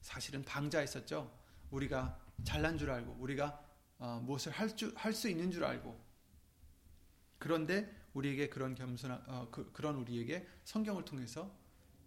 [0.00, 1.32] 사실은 방자했었죠.
[1.70, 3.64] 우리가 잘난 줄 알고 우리가
[3.98, 6.04] 어, 무엇을 할수 있는 줄 알고
[7.38, 11.56] 그런데 우리에게 그런 겸손 어, 그, 그런 우리에게 성경을 통해서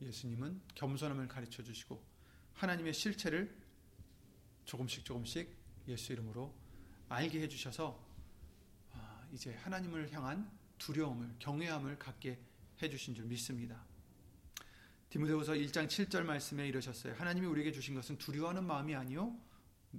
[0.01, 2.03] 예수님은 겸손함을 가르쳐 주시고
[2.51, 3.57] 하나님의 실체를
[4.65, 5.55] 조금씩 조금씩
[5.87, 6.53] 예수 이름으로
[7.07, 8.04] 알게 해 주셔서
[9.35, 12.39] 이제 하나님을 향한 두려움을 경외함을 갖게
[12.81, 13.85] 해 주신 줄 믿습니다.
[15.09, 17.15] 디모데후서 1장 7절 말씀에 이러셨어요.
[17.15, 19.37] 하나님이 우리에게 주신 것은 두려워하는 마음이 아니요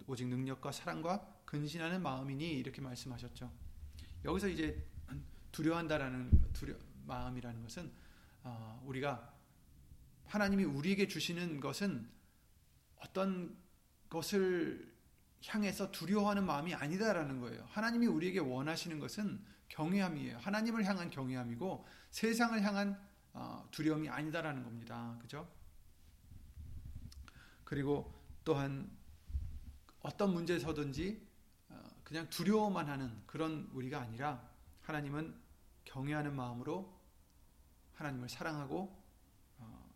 [0.06, 3.52] 오직 능력과 사랑과 근신하는 마음이니 이렇게 말씀하셨죠.
[4.24, 4.82] 여기서 이제
[5.52, 7.92] 두려워한다라는 두려 마음이라는 것은
[8.42, 9.34] 어, 우리가
[10.24, 12.08] 하나님이 우리에게 주시는 것은
[12.96, 13.54] 어떤
[14.08, 14.95] 것을
[15.44, 17.64] 향해서 두려워하는 마음이 아니다라는 거예요.
[17.68, 20.38] 하나님이 우리에게 원하시는 것은 경외함이에요.
[20.38, 22.98] 하나님을 향한 경외함이고 세상을 향한
[23.32, 25.18] 어, 두려움이 아니다라는 겁니다.
[25.20, 25.46] 그죠?
[27.64, 28.90] 그리고 또한
[30.00, 31.26] 어떤 문제에서든지
[31.68, 34.48] 어, 그냥 두려워만 하는 그런 우리가 아니라
[34.82, 35.38] 하나님은
[35.84, 36.96] 경외하는 마음으로
[37.94, 39.04] 하나님을 사랑하고
[39.58, 39.90] 어,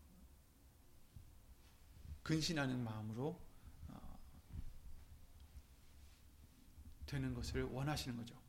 [2.23, 3.41] 근신하는 마음으로
[7.11, 8.41] 되는 것을 원하시는 거죠.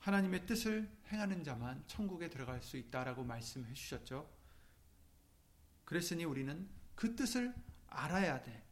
[0.00, 4.30] 하나님의 뜻을 행하는 자만 천국에 들어갈 수 있다라고 말씀해 주셨죠.
[5.84, 7.54] 그랬으니 우리는 그 뜻을
[7.86, 8.62] 알아야 돼.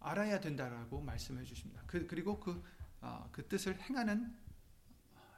[0.00, 1.82] 알아야 된다라고 말씀해 주십니다.
[1.86, 2.62] 그, 리고 그,
[3.00, 4.36] 어, 그 뜻을 행하는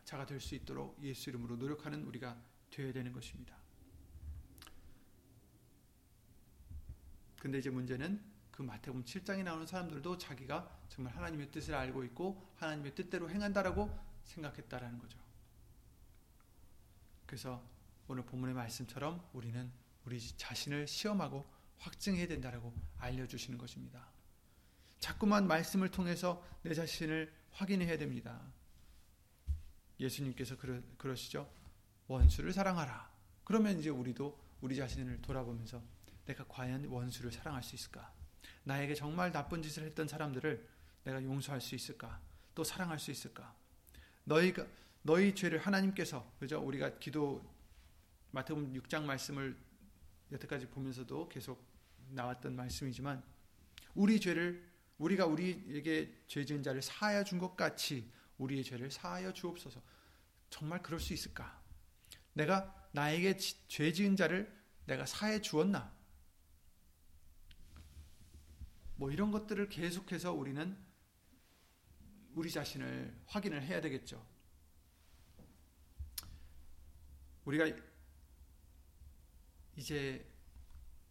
[0.04, 2.36] 자가 될 수 있도록 예수 이름으로 노력하는 우리가
[2.70, 3.56] 되어야 되는 것입니다.
[7.38, 8.29] 근데 이제 문제는
[8.60, 13.90] 그 마태복음 7장에 나오는 사람들도 자기가 정말 하나님의 뜻을 알고 있고 하나님의 뜻대로 행한다라고
[14.24, 15.18] 생각했다라는 거죠.
[17.24, 17.64] 그래서
[18.06, 19.72] 오늘 본문의 말씀처럼 우리는
[20.04, 24.06] 우리 자신을 시험하고 확증해야 된다라고 알려주시는 것입니다.
[24.98, 28.42] 자꾸만 말씀을 통해서 내 자신을 확인해야 됩니다.
[29.98, 31.50] 예수님께서 그러, 그러시죠.
[32.08, 33.10] 원수를 사랑하라.
[33.42, 35.82] 그러면 이제 우리도 우리 자신을 돌아보면서
[36.26, 38.19] 내가 과연 원수를 사랑할 수 있을까?
[38.70, 40.64] 나에게 정말 나쁜 짓을 했던 사람들을
[41.02, 42.20] 내가 용서할 수 있을까?
[42.54, 43.52] 또 사랑할 수 있을까?
[44.24, 44.64] 너희가
[45.02, 46.60] 너희 죄를 하나님께서 그죠?
[46.60, 47.42] 우리가 기도
[48.30, 49.56] 마태복음 6장 말씀을
[50.30, 51.64] 여태까지 보면서도 계속
[52.10, 53.22] 나왔던 말씀이지만
[53.94, 54.64] 우리 죄를
[54.98, 59.82] 우리가 우리에게 죄 지은 자를 사하여 준 것 같이 우리의 죄를 사하여 주옵소서.
[60.48, 61.60] 정말 그럴 수 있을까?
[62.34, 64.54] 내가 나에게 죄 지은 자를
[64.84, 65.92] 내가 사해 주었나?
[69.00, 70.76] 뭐 이런 것들을 계속해서 우리는
[72.34, 74.22] 우리 자신을 확인을 해야 되겠죠.
[77.46, 77.74] 우리가
[79.76, 80.30] 이제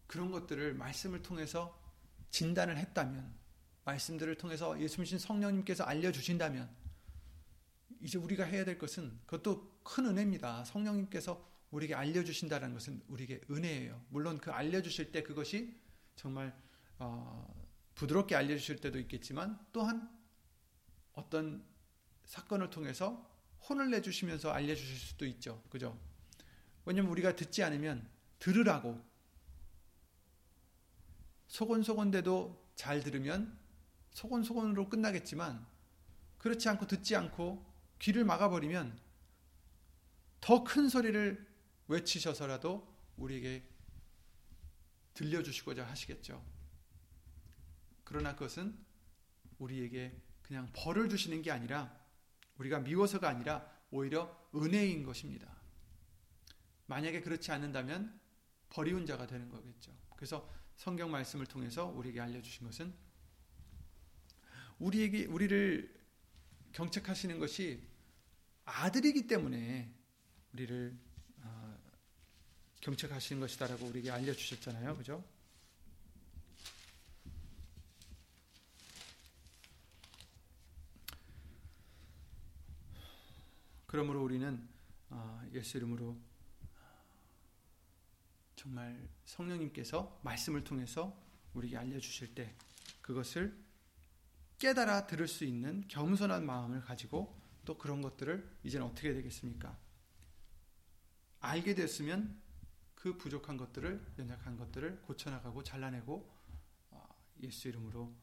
[0.06, 1.76] 그런 것들을 말씀을 통해서
[2.30, 3.34] 진단을 했다면,
[3.84, 6.70] 말씀들을 통해서 예수님 성령님께서 알려주신다면,
[8.02, 10.64] 이제 우리가 해야 될 것은 그것도 큰 은혜입니다.
[10.64, 14.00] 성령님께서 우리에게 알려주신다는 것은 우리에게 은혜예요.
[14.10, 15.76] 물론 그 알려주실 때 그것이
[16.14, 16.56] 정말
[17.00, 17.59] 어,
[18.00, 20.10] 부드럽게 알려주실 때도 있겠지만 또한
[21.12, 21.62] 어떤
[22.24, 23.28] 사건을 통해서
[23.68, 25.62] 혼을 내주시면서 알려주실 수도 있죠.
[25.68, 26.00] 그죠?
[26.86, 28.08] 왜냐면 우리가 듣지 않으면
[28.38, 29.04] 들으라고
[31.48, 33.58] 소곤소곤대도 잘 들으면
[34.12, 35.66] 소곤소곤으로 끝나겠지만
[36.38, 38.98] 그렇지 않고 듣지 않고 귀를 막아버리면
[40.40, 41.46] 더 큰 소리를
[41.88, 43.62] 외치셔서라도 우리에게
[45.12, 46.59] 들려주시고자 하시겠죠.
[48.10, 48.76] 그러나 그것은
[49.60, 51.96] 우리에게 그냥 벌을 주시는 게 아니라
[52.58, 55.48] 우리가 미워서가 아니라 오히려 은혜인 것입니다.
[56.86, 58.20] 만약에 그렇지 않는다면
[58.68, 59.96] 버리운 자가 되는 거겠죠.
[60.16, 62.92] 그래서 성경 말씀을 통해서 우리에게 알려주신 것은
[64.80, 65.96] 우리에게 우리를
[66.72, 67.80] 경책하시는 것이
[68.64, 69.94] 아들이기 때문에
[70.52, 70.98] 우리를
[71.42, 71.78] 어,
[72.80, 75.24] 경책하시는 것이다라고 우리에게 알려주셨잖아요, 그죠?
[83.90, 84.68] 그러므로 우리는
[85.08, 86.16] 어, 예수 이름으로
[88.54, 91.20] 정말 성령님께서 말씀을 통해서
[91.54, 92.54] 우리에게 알려주실 때
[93.00, 93.60] 그것을
[94.60, 99.76] 깨달아 들을 수 있는 겸손한 마음을 가지고 또 그런 것들을 이제는 어떻게 되겠습니까?
[101.40, 102.40] 알게 됐으면
[102.94, 106.32] 그 부족한 것들을 연약한 것들을 고쳐나가고 잘라내고
[106.90, 107.08] 어,
[107.40, 108.14] 예수 이름으로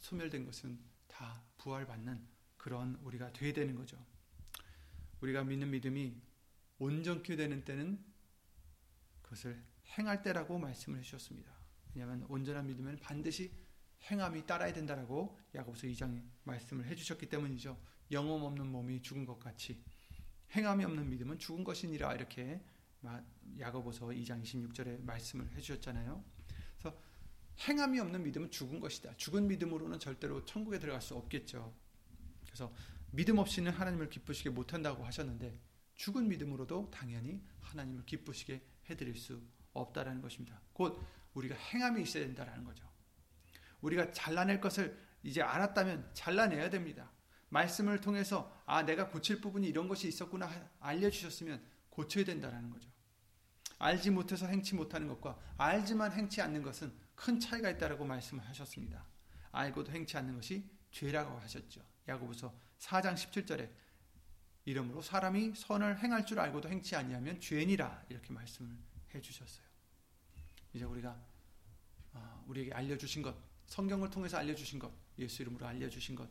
[0.00, 4.04] 소멸된 것은 다 부활받는 그런 우리가 돼야 되는 거죠.
[5.22, 6.20] 우리가 믿는 믿음이
[6.78, 8.04] 온전케 되는 때는
[9.22, 9.62] 그것을
[9.96, 11.52] 행할 때라고 말씀을 해주셨습니다.
[11.94, 13.52] 왜냐하면 온전한 믿음은 반드시
[14.10, 17.80] 행함이 따라야 된다라고 야고보서 2장에 말씀을 해주셨기 때문이죠.
[18.10, 19.82] 영혼 없는 몸이 죽은 것 같이
[20.56, 22.60] 행함이 없는 믿음은 죽은 것이니라 이렇게
[23.58, 26.24] 야고보서 2장 26절에 말씀을 해주셨잖아요.
[26.78, 26.98] 그래서
[27.68, 29.16] 행함이 없는 믿음은 죽은 것이다.
[29.16, 31.72] 죽은 믿음으로는 절대로 천국에 들어갈 수 없겠죠.
[32.44, 32.74] 그래서
[33.12, 35.60] 믿음 없이는 하나님을 기쁘시게 못한다고 하셨는데
[35.94, 39.40] 죽은 믿음으로도 당연히 하나님을 기쁘시게 해드릴 수
[39.74, 40.60] 없다라는 것입니다.
[40.72, 41.00] 곧
[41.34, 42.90] 우리가 행함이 있어야 된다라는 거죠.
[43.82, 47.10] 우리가 잘라낼 것을 이제 알았다면 잘라내야 됩니다.
[47.50, 52.90] 말씀을 통해서 아 내가 고칠 부분이 이런 것이 있었구나 알려주셨으면 고쳐야 된다라는 거죠.
[53.78, 59.06] 알지 못해서 행치 못하는 것과 알지만 행치 않는 것은 큰 차이가 있다라고 말씀을 하셨습니다.
[59.50, 61.82] 알고도 행치 않는 것이 죄라고 하셨죠.
[62.06, 63.70] 야고보서 4장 17절에
[64.64, 68.70] 이름으로 사람이 선을 행할 줄 알고도 행치 아니하면 죄니라 이렇게 말씀을
[69.14, 69.66] 해 주셨어요.
[70.72, 71.20] 이제 우리가
[72.12, 73.34] 아, 우리에게 알려 주신 것,
[73.66, 76.28] 성경을 통해서 알려 주신 것, 예수 이름으로 알려 주신 것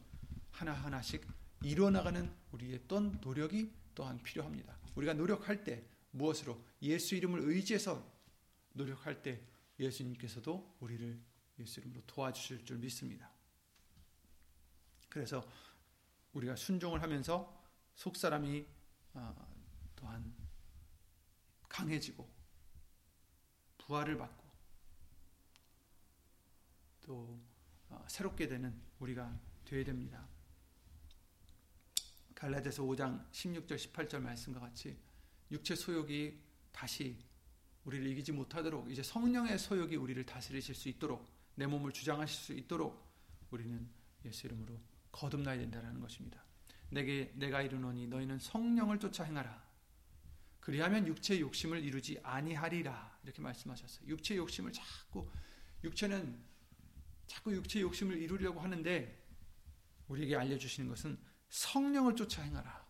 [0.51, 1.25] 하나 하나씩
[1.63, 4.77] 이루어 나가는 우리의 또 노력이 또한 필요합니다.
[4.95, 8.05] 우리가 노력할 때 무엇으로 예수 이름을 의지해서
[8.73, 9.41] 노력할 때
[9.79, 11.19] 예수님께서도 우리를
[11.59, 13.30] 예수 이름으로 도와주실 줄 믿습니다.
[15.11, 15.45] 그래서
[16.31, 17.61] 우리가 순종을 하면서
[17.93, 18.65] 속 사람이
[19.13, 19.35] 어,
[19.95, 20.33] 또한
[21.67, 22.27] 강해지고
[23.77, 24.43] 부활을 받고
[27.01, 27.41] 또
[27.89, 30.25] 어, 새롭게 되는 우리가 되어야 됩니다.
[32.33, 34.97] 갈라디아서 5장 16절 18절 말씀과 같이
[35.51, 36.39] 육체 소욕이
[36.71, 37.19] 다시
[37.83, 43.05] 우리를 이기지 못하도록 이제 성령의 소욕이 우리를 다스리실 수 있도록 내 몸을 주장하실 수 있도록
[43.51, 43.89] 우리는
[44.23, 44.79] 예수 이름으로
[45.11, 46.43] 거듭나야 된다는 것입니다.
[46.89, 49.71] 내게 내가 이르노니 너희는 성령을 쫓아 행하라.
[50.59, 53.19] 그리하면 육체의 욕심을 이루지 아니하리라.
[53.23, 54.07] 이렇게 말씀하셨어요.
[54.07, 55.29] 육체의 욕심을 자꾸
[55.83, 56.39] 육체는
[57.27, 59.19] 자꾸 육체의 욕심을 이루려고 하는데
[60.07, 61.17] 우리에게 알려 주시는 것은
[61.49, 62.81] 성령을 쫓아 행하라.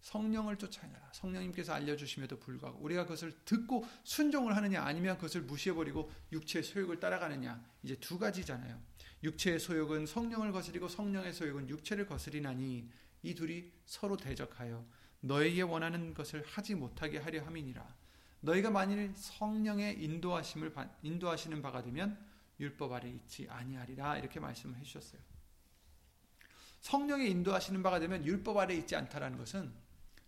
[0.00, 1.12] 성령을 쫓아 행하라.
[1.12, 7.00] 성령님께서 알려 주심에도 불구하고 우리가 그것을 듣고 순종을 하느냐 아니면 그것을 무시해 버리고 육체의 소욕을
[7.00, 7.64] 따라가느냐.
[7.82, 8.80] 이제 두 가지잖아요.
[9.22, 12.88] 육체의 소욕은 성령을 거스리고 성령의 소욕은 육체를 거스리나니
[13.22, 14.84] 이 둘이 서로 대적하여
[15.20, 17.96] 너에게 원하는 것을 하지 못하게 하려 함이니라.
[18.40, 22.18] 너희가 만일 성령의 인도하심을 인도하시는 바가 되면
[22.60, 25.20] 율법 아래 있지 아니하리라 이렇게 말씀을 해 주셨어요.
[26.80, 29.72] 성령의 인도하시는 바가 되면 율법 아래 있지 않다라는 것은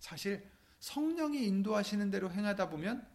[0.00, 0.48] 사실
[0.80, 3.06] 성령이 인도하시는 대로 행하다 보면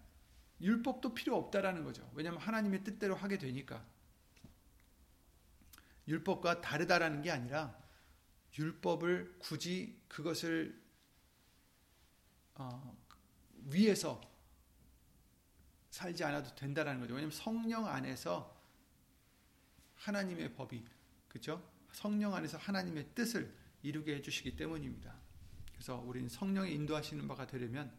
[0.61, 2.09] 율법도 필요 없다라는 거죠.
[2.13, 3.85] 왜냐하면 하나님의 뜻대로 하게 되니까.
[6.07, 7.77] 율법과 다르다라는 게 아니라
[8.57, 10.81] 율법을 굳이 그것을
[12.55, 12.97] 어,
[13.65, 14.21] 위에서
[15.89, 17.13] 살지 않아도 된다라는 거죠.
[17.13, 18.55] 왜냐하면 성령 안에서
[19.95, 20.83] 하나님의 법이
[21.27, 21.61] 그죠?
[21.91, 25.15] 성령 안에서 하나님의 뜻을 이루게 해주시기 때문입니다.
[25.71, 27.91] 그래서 우리는 성령이 인도하시는 바가 되려면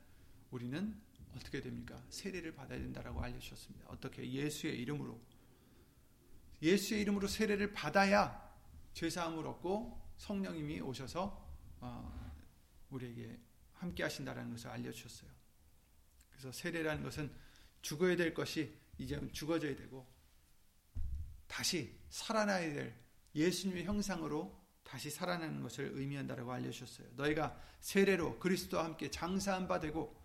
[0.51, 0.95] 우리는
[1.37, 2.03] 어떻게 됩니까?
[2.09, 3.87] 세례를 받아야 된다라고 알려주셨습니다.
[3.89, 4.31] 어떻게?
[4.31, 5.21] 예수의 이름으로
[6.63, 8.47] 예수의 이름으로 세례를 받아야
[8.95, 11.47] 죄사함을 얻고 성령님이 오셔서
[11.81, 12.33] 어,
[12.91, 13.39] 우리에게
[13.75, 15.31] 함께 하신다라는 것을 알려주셨어요.
[16.31, 17.31] 그래서 세례라는 것은
[17.83, 20.07] 죽어야 될 것이 이제 죽어져야 되고
[21.47, 22.95] 다시 살아나야 될
[23.35, 27.09] 예수님의 형상으로 다시 살아나는 것을 의미한다라고 알려주셨어요.
[27.17, 30.17] 너희가 세례로 그리스도와 함께 장사한 바 되고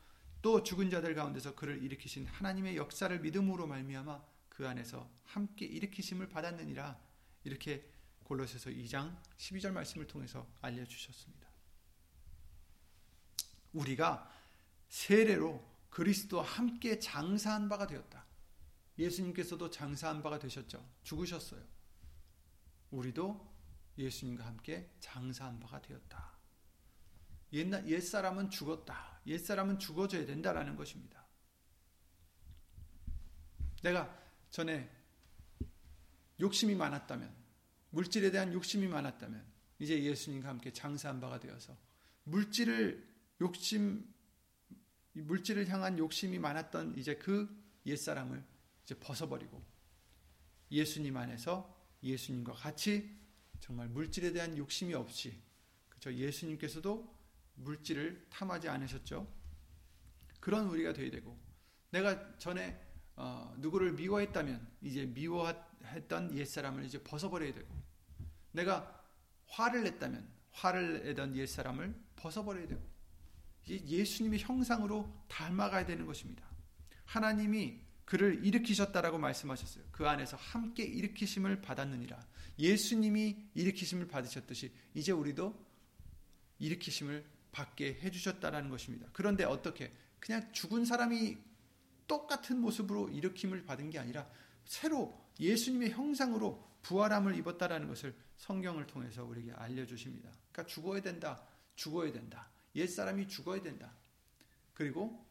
[0.42, 7.00] 또 죽은 자들 가운데서 그를 일으키신 하나님의 역사를 믿음으로 말미암아 그 안에서 함께 일으키심을 받았느니라
[7.46, 7.90] 이렇게
[8.26, 11.50] 골로새서 2장 12절 말씀을 통해서 알려 주셨습니다.
[13.74, 14.30] 우리가
[14.90, 18.26] 세례로 그리스도와 함께 장사한 바가 되었다.
[19.00, 20.86] 예수님께서도 장사한 바가 되셨죠.
[21.04, 21.64] 죽으셨어요.
[22.92, 23.50] 우리도
[23.98, 26.38] 예수님과 함께 장사한 바가 되었다.
[27.54, 29.22] 옛날 옛 사람은 죽었다.
[29.28, 31.26] 옛 사람은 죽어져야 된다라는 것입니다.
[33.82, 34.21] 내가
[34.52, 34.90] 전에
[36.40, 37.34] 욕심이 많았다면
[37.92, 39.44] 물질에 대한 욕심이 많았다면
[39.80, 41.78] 이제 예수님과 함께 장사한 바가 되어서
[42.24, 43.10] 물질을
[43.42, 44.08] 욕심
[45.14, 47.50] 물질을 향한 욕심이 많았던 이제 그
[47.86, 48.44] 옛사람을
[48.84, 49.62] 이제 벗어버리고
[50.72, 53.18] 예수님 안에서 예수님과 같이
[53.60, 55.42] 정말 물질에 대한 욕심이 없이
[55.90, 56.14] 그렇죠?
[56.14, 57.14] 예수님께서도
[57.56, 59.28] 물질을 탐하지 않으셨죠.
[60.40, 61.38] 그런 우리가 되어야 되고
[61.92, 62.91] 내가 전에
[63.24, 67.68] 어, 누구를 미워했다면 이제 미워했던 옛사람을 이제 벗어버려야 되고
[68.52, 69.00] 내가
[69.46, 72.82] 화를 냈다면 화를 내던 옛사람을 벗어버려야 되고
[73.70, 76.44] 예수님의 형상으로 닮아가야 되는 것입니다.
[77.06, 79.84] 하나님이 그를 일으키셨다라고 말씀하셨어요.
[79.92, 82.20] 그 안에서 함께 일으키심을 받았느니라.
[82.58, 85.56] 예수님이 일으키심을 받으셨듯이 이제 우리도
[86.58, 89.08] 일으키심을 받게 해주셨다라는 것입니다.
[89.14, 91.51] 그런데 어떻게 그냥 죽은 사람이
[92.12, 94.30] 똑같은 모습으로 일으킴을 받은 게 아니라
[94.66, 100.30] 새로 예수님의 형상으로 부활함을 입었다라는 것을 성경을 통해서 우리에게 알려주십니다.
[100.52, 101.42] 그러니까 죽어야 된다,
[101.78, 102.52] 죽어야 된다.
[102.76, 103.96] 옛 사람이 죽어야 된다.
[104.74, 105.26] 그리고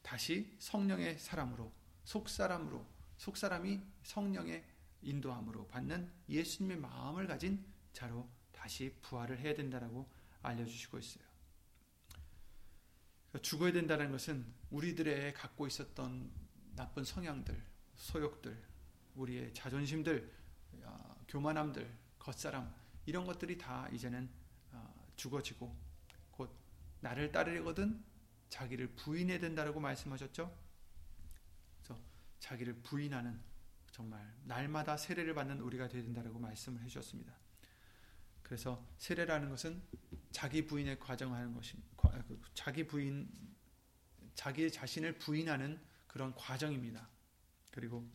[0.00, 1.70] 다시 성령의 사람으로
[2.04, 2.86] 속 사람으로
[3.18, 4.64] 속 사람이 성령의
[5.02, 7.62] 인도함으로 받는 예수님의 마음을 가진
[7.92, 10.08] 자로 다시 부활을 해야 된다라고
[10.40, 11.25] 알려주시고 있어요.
[13.36, 16.30] 그러니까 죽어야 된다는 것은 우리들의 갖고 있었던
[16.74, 17.60] 나쁜 성향들,
[17.96, 18.62] 소욕들,
[19.14, 20.30] 우리의 자존심들,
[20.82, 22.72] 어, 교만함들, 겉사람
[23.04, 24.28] 이런 것들이 다 이제는
[24.72, 25.74] 어, 죽어지고
[26.30, 26.50] 곧
[27.00, 28.02] 나를 따르거든
[28.48, 30.54] 자기를 부인해야 된다라고 말씀하셨죠.
[31.78, 32.00] 그래서
[32.38, 33.38] 자기를 부인하는
[33.90, 37.34] 정말 날마다 세례를 받는 우리가 되야 된다라고 말씀을 해주셨습니다.
[38.46, 39.82] 그래서 세례라는 것은
[40.30, 41.88] 자기 부인의 과정하는 것입니다.
[42.28, 43.28] 그 자기 부인,
[44.36, 47.08] 자기 자신을 부인하는 그런 과정입니다.
[47.72, 48.08] 그리고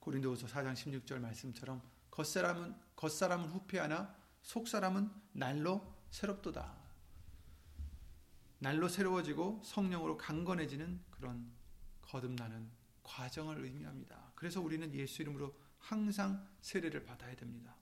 [0.00, 4.12] 고린도후서 4장 16절 말씀처럼 겉사람은 겉사람은 후패하나
[4.42, 6.76] 속사람은 날로 새롭도다.
[8.58, 11.48] 날로 새로워지고 성령으로 강건해지는 그런
[12.02, 12.68] 거듭나는
[13.04, 14.32] 과정을 의미합니다.
[14.34, 17.76] 그래서 우리는 예수 이름으로 항상 세례를 받아야 됩니다.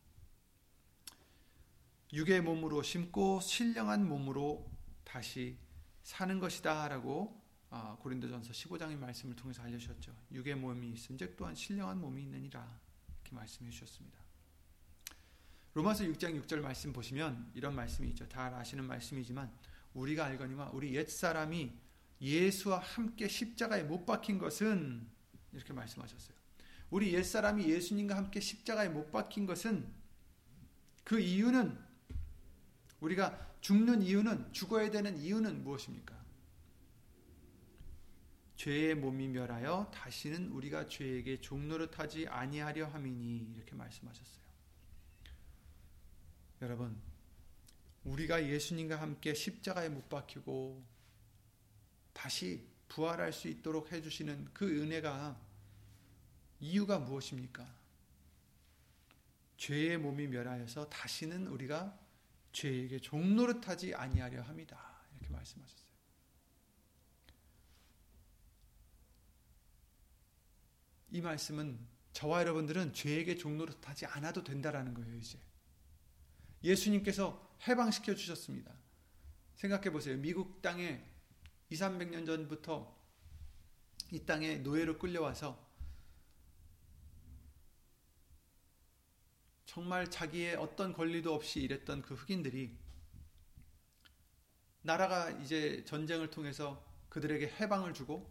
[2.13, 4.71] 육의 몸으로 심고 신령한 몸으로
[5.05, 5.57] 다시
[6.03, 7.41] 사는 것이다라고
[7.71, 10.15] 아, 고린도전서 15장의 말씀을 통해서 알려주셨죠.
[10.31, 12.79] 육의 몸이 있은즉 또한 신령한 몸이 있느니라
[13.23, 14.19] 이렇게 말씀해 주셨습니다.
[15.73, 18.29] 로마서 6장 6절 말씀 보시면 이런 말씀이 있죠.
[18.29, 19.51] 다 아시는 말씀이지만
[19.95, 21.73] 우리가 알거니와 우리 옛 사람이
[22.21, 25.09] 예수와 함께 십자가에 못 박힌 것은
[25.53, 26.37] 이렇게 말씀하셨어요.
[26.91, 29.91] 우리 옛 사람이 예수님과 함께 십자가에 못 박힌 것은
[31.05, 31.92] 그 이유는
[33.03, 36.23] 우리가 죽는 이유는 죽어야 되는 이유는 무엇입니까?
[38.57, 44.43] 죄의 몸이 멸하여 다시는 우리가 죄에게 종노릇하지 아니하려 함이니 이렇게 말씀하셨어요.
[46.63, 46.97] 여러분
[48.05, 50.85] 우리가 예수님과 함께 십자가에 못 박히고
[52.13, 55.41] 다시 부활할 수 있도록 해주시는 그 은혜가
[56.61, 57.67] 이유가 무엇입니까?
[59.57, 62.02] 죄의 몸이 멸하여서 다시는 우리가
[62.53, 65.03] 죄에게 종노릇하지 아니하려 합니다.
[65.13, 65.83] 이렇게 말씀하셨어요.
[71.11, 71.79] 이 말씀은
[72.13, 75.39] 저와 여러분들은 죄에게 종노릇하지 않아도 된다라는 거예요, 이제.
[76.65, 78.73] 예수님께서 해방시켜 주셨습니다.
[79.57, 80.17] 생각해 보세요.
[80.17, 81.05] 미국 땅에
[81.71, 83.01] 2, 300년 전부터
[84.11, 85.72] 이 땅에 노예로 끌려와서
[89.73, 92.77] 정말 자기의 어떤 권리도 없이 일했던 그 흑인들이
[94.83, 98.31] 나라가 이제 전쟁을 통해서 그들에게 해방을 주고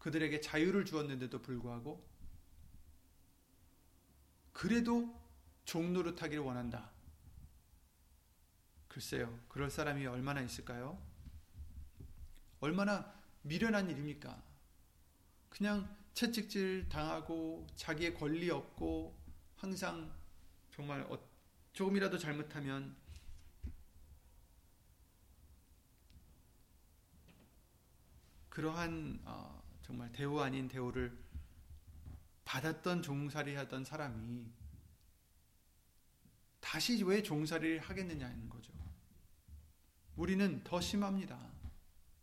[0.00, 2.04] 그들에게 자유를 주었는데도 불구하고
[4.52, 5.16] 그래도
[5.64, 6.90] 종노릇하기를 원한다.
[8.88, 11.00] 글쎄요, 그럴 사람이 얼마나 있을까요?
[12.58, 14.42] 얼마나 미련한 일입니까?
[15.50, 19.16] 그냥 채찍질 당하고 자기의 권리 없고
[19.54, 20.18] 항상
[20.80, 21.18] 정말 어,
[21.74, 22.96] 조금이라도 잘못하면
[28.48, 31.22] 그러한 어, 정말 대우 아닌 대우를
[32.46, 34.50] 받았던 종살이 하던 사람이
[36.60, 38.72] 다시 왜 종살이를 하겠느냐는 거죠.
[40.16, 41.38] 우리는 더 심합니다.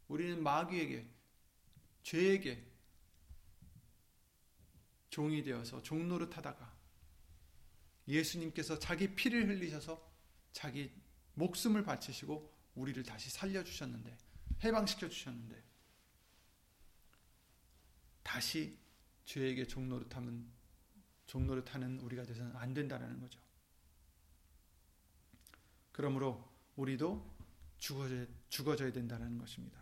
[0.08, 1.08] 우리는 마귀에게,
[2.02, 2.66] 죄에게
[5.12, 6.77] 종이 되어서 종노릇 하다가
[8.08, 10.02] 예수님께서 자기 피를 흘리셔서
[10.54, 10.92] 자기
[11.34, 14.18] 목숨을 바치시고 우리를 다시 살려주셨는데
[14.64, 15.64] 해방시켜 주셨는데
[18.24, 18.78] 다시
[19.26, 20.52] 죄에게 종노릇하면
[21.28, 23.40] 종노릇하는 우리가 돼서는 안 된다는 거죠.
[25.92, 27.36] 그러므로 우리도
[27.78, 29.82] 죽어져, 죽어져야 된다는 것입니다.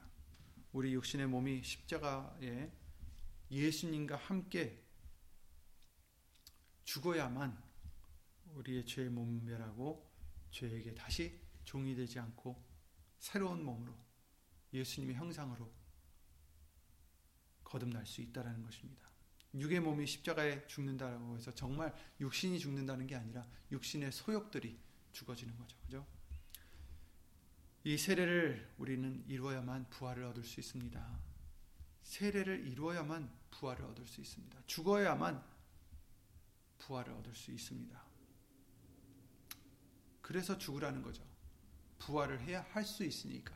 [0.72, 2.72] 우리 육신의 몸이 십자가에
[3.52, 4.84] 예수님과 함께
[6.84, 7.65] 죽어야만
[8.56, 10.10] 우리의 죄의 몸 멸하고
[10.52, 12.64] 죄에게 다시 종이 되지 않고
[13.20, 13.94] 새로운 몸으로
[14.74, 15.72] 예수님의 형상으로
[17.64, 19.06] 거듭날 수 있다라는 것입니다.
[19.54, 24.78] 육의 몸이 십자가에 죽는다라고 해서 정말 육신이 죽는다는 게 아니라 육신의 소욕들이
[25.14, 25.78] 죽어지는 거죠.
[25.82, 26.06] 그죠?
[27.84, 31.20] 이 세례를 우리는 이루어야만 부활을 얻을 수 있습니다.
[32.04, 34.64] 세례를 이루어야만 부활을 얻을 수 있습니다.
[34.68, 35.44] 죽어야만
[36.80, 38.05] 부활을 얻을 수 있습니다.
[40.26, 41.24] 그래서 죽으라는 거죠.
[42.00, 43.54] 부활을 해야 할 수 있으니까.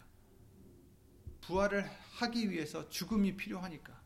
[1.41, 3.99] 부활을 하기 위해서 죽음이 필요하니까.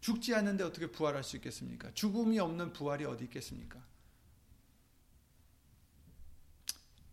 [0.00, 1.94] 죽지 않는데 어떻게 부활할 수 있겠습니까?
[1.94, 3.82] 죽음이 없는 부활이 어디 있겠습니까?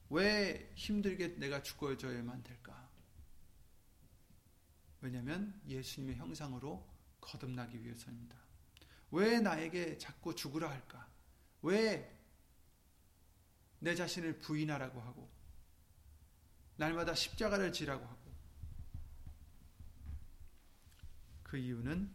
[0.10, 2.90] 왜 힘들게 내가 죽어져야만 될까?
[5.00, 6.86] 왜냐하면 예수님의 형상으로
[7.22, 8.36] 거듭나기 위해서입니다.
[9.12, 11.10] 왜 나에게 자꾸 죽으라 할까?
[11.62, 12.13] 왜
[13.84, 15.30] 내 자신을 부인하라고 하고
[16.78, 18.34] 날마다 십자가를 지라고 하고
[21.44, 22.10] 그 이유는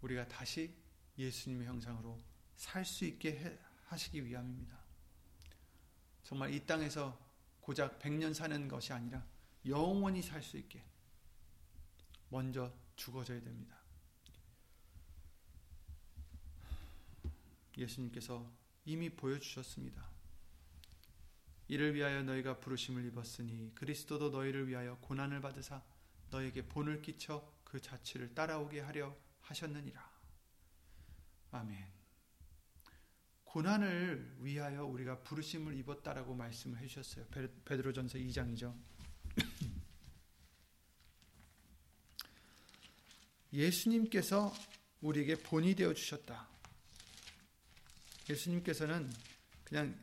[0.00, 0.74] 우리가 다시
[1.18, 2.18] 예수님의 형상으로
[2.56, 4.78] 살 수 있게 하시기 위함입니다.
[6.22, 7.20] 정말 이 땅에서
[7.60, 9.26] 고작 100년 사는 것이 아니라
[9.66, 10.82] 영원히 살 수 있게
[12.30, 13.76] 먼저 죽어져야 됩니다.
[17.76, 18.50] 예수님께서
[18.86, 20.17] 이미 보여주셨습니다.
[21.68, 25.82] 이를 위하여 너희가 부르심을 입었으니 그리스도도 너희를 위하여 고난을 받으사
[26.30, 30.10] 너에게 본을 끼쳐 그 자취를 따라오게 하려 하셨느니라.
[31.50, 31.98] 아멘.
[33.44, 37.26] 고난을 위하여 우리가 부르심을 입었다라고 말씀을 해주셨어요.
[37.64, 38.74] 베드로전서 2장이죠.
[43.52, 44.52] 예수님께서
[45.00, 46.46] 우리에게 본이 되어 주셨다.
[48.28, 49.10] 예수님께서는
[49.64, 49.98] 그냥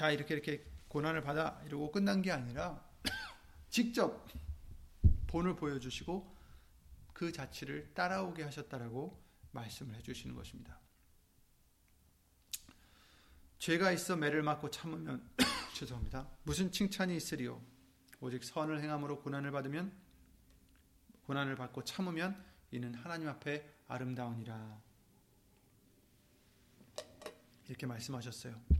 [0.00, 2.82] 자 이렇게 이렇게 고난을 받아 이러고 끝난 게 아니라
[3.68, 4.26] 직접
[5.26, 6.38] 본을 보여주시고
[7.12, 10.80] 그 자취를 따라오게 하셨다라고 말씀을 해주시는 것입니다.
[13.58, 15.30] 죄가 있어 매를 맞고 참으면
[15.76, 16.30] 죄송합니다.
[16.44, 17.62] 무슨 칭찬이 있으리요?
[18.22, 19.92] 오직 선을 행함으로 고난을 받으면
[21.24, 24.80] 고난을 받고 참으면 이는 하나님 앞에 아름다우니라.
[27.68, 28.79] 이렇게 말씀하셨어요.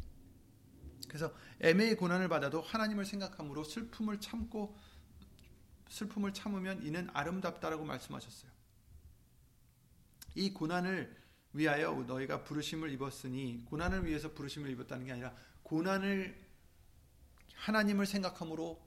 [1.09, 4.77] 그래서 애매히 고난을 받아도 하나님을 생각함으로 슬픔을 참고
[5.89, 8.51] 슬픔을 참으면 이는 아름답다라고 말씀하셨어요.
[10.37, 11.17] 이 고난을
[11.53, 15.35] 위하여 너희가 부르심을 입었으니 고난을 위해서 부르심을 입었다는 게 아니라
[15.65, 16.39] 고난을
[17.55, 18.81] 하나님을 생각함으로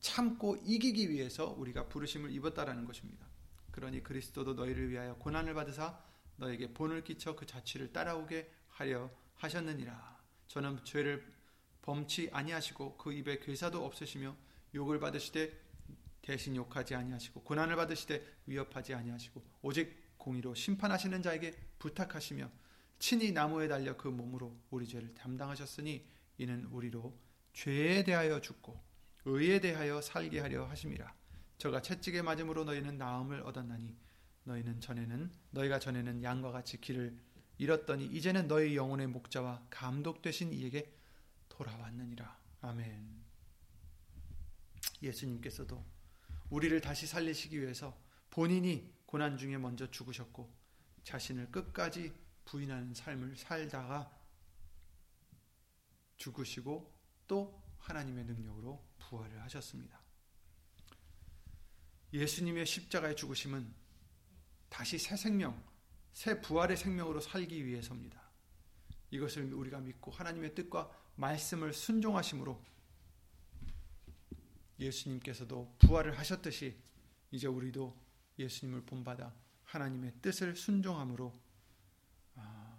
[0.00, 3.26] 참고 이기기 위해서 우리가 부르심을 입었다라는 것입니다.
[3.70, 5.98] 그러니 그리스도도 너희를 위하여 고난을 받으사
[6.36, 10.18] 너에게 본을 끼쳐 그 자취를 따라오게 하려 하셨느니라.
[10.46, 11.24] 저는 죄를
[11.88, 14.36] 범치 아니하시고 그 입에 괴사도 없으시며
[14.74, 15.58] 욕을 받으시되
[16.20, 22.50] 대신 욕하지 아니하시고 고난을 받으시되 위협하지 아니하시고 오직 공의로 심판하시는 자에게 부탁하시며
[22.98, 26.04] 친히 나무에 달려 그 몸으로 우리 죄를 담당하셨으니
[26.36, 27.18] 이는 우리로
[27.54, 28.78] 죄에 대하여 죽고
[29.24, 31.14] 의에 대하여 살게 하려 하심이라.
[31.56, 33.96] 저가 채찍에 맞음으로 너희는 나음을 얻었나니
[34.44, 37.16] 너희는 전에는 너희가 전에는 양과 같이 길을
[37.56, 40.97] 잃었더니 이제는 너희 영혼의 목자와 감독 되신 이에게
[41.58, 43.24] 돌아왔느니라 아멘
[45.02, 45.84] 예수님께서도
[46.50, 48.00] 우리를 다시 살리시기 위해서
[48.30, 50.48] 본인이 고난 중에 먼저 죽으셨고
[51.02, 52.12] 자신을 끝까지
[52.44, 54.16] 부인하는 삶을 살다가
[56.16, 56.94] 죽으시고
[57.26, 60.00] 또 하나님의 능력으로 부활을 하셨습니다.
[62.12, 63.72] 예수님의 십자가의 죽으심은
[64.68, 65.62] 다시 새 생명,
[66.12, 68.20] 새 부활의 생명으로 살기 위해서입니다.
[69.10, 72.60] 이것을 우리가 믿고 하나님의 뜻과 말씀을 순종하심으로
[74.78, 76.76] 예수님께서도 부활을 하셨듯이
[77.32, 77.96] 이제 우리도
[78.38, 81.32] 예수님을 본받아 하나님의 뜻을 순종함으로
[82.36, 82.78] 아,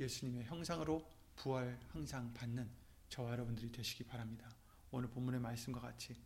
[0.00, 2.68] 예수님의 형상으로 부활 항상 받는
[3.08, 4.52] 저와 여러분들이 되시기 바랍니다.
[4.90, 6.16] 오늘 본문의 말씀과 같이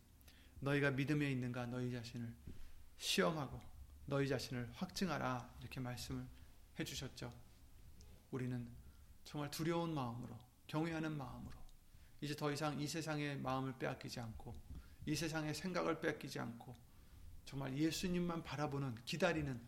[0.61, 2.33] 너희가 믿음에 있는가 너희 자신을
[2.97, 3.61] 시험하고
[4.07, 6.25] 너희 자신을 확증하라 이렇게 말씀을
[6.79, 7.31] 해주셨죠.
[8.31, 8.80] 우리는
[9.23, 11.57] 정말 두려운 마음으로 경외하는 마음으로
[12.21, 14.55] 이제 더 이상 이 세상의 마음을 빼앗기지 않고
[15.05, 16.75] 이 세상의 생각을 빼앗기지 않고
[17.45, 19.59] 정말 예수님만 바라보는 기다리는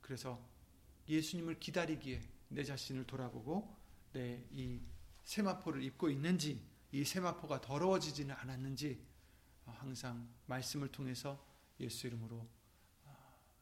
[0.00, 0.42] 그래서
[1.08, 3.76] 예수님을 기다리기에 내 자신을 돌아보고
[4.12, 4.80] 내 이
[5.28, 6.58] 세마포를 입고 있는지
[6.90, 8.98] 이 세마포가 더러워지지는 않았는지
[9.66, 11.46] 항상 말씀을 통해서
[11.80, 12.48] 예수 이름으로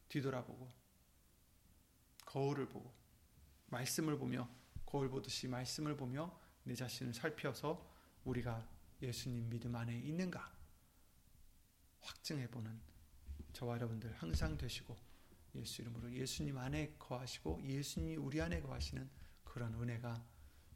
[0.09, 0.71] 뒤돌아보고
[2.25, 2.95] 거울을 보고
[3.67, 4.49] 말씀을 보며
[4.87, 7.85] 거울 보듯이 말씀을 보며 내 자신을 살펴서
[8.25, 8.67] 우리가
[9.03, 10.53] 예수님 믿음 안에 있는가
[12.01, 12.81] 확증해 보는
[13.53, 14.97] 저와 여러분들 항상 되시고
[15.57, 19.09] 예수 이름으로 예수님 안에 거하시고 예수님이 우리 안에 거하시는
[19.45, 20.25] 그런 은혜가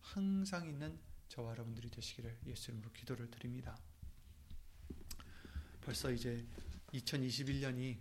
[0.01, 0.99] 항상 있는
[1.29, 3.79] 저와 여러분들이 되시기를 예수 이름으로 기도를 드립니다.
[5.81, 6.47] 벌써 이제
[6.93, 7.99] 2021년이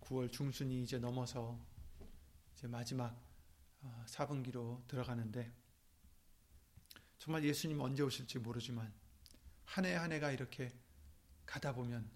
[0.00, 1.58] 9월 어, 중순이 이제 넘어서
[2.54, 3.27] 이제 마지막
[4.06, 5.52] 4분기로 어, 들어가는데
[7.18, 8.92] 정말 예수님 언제 오실지 모르지만
[9.66, 10.72] 한 해 한 해가 이렇게
[11.46, 12.08] 가다 보면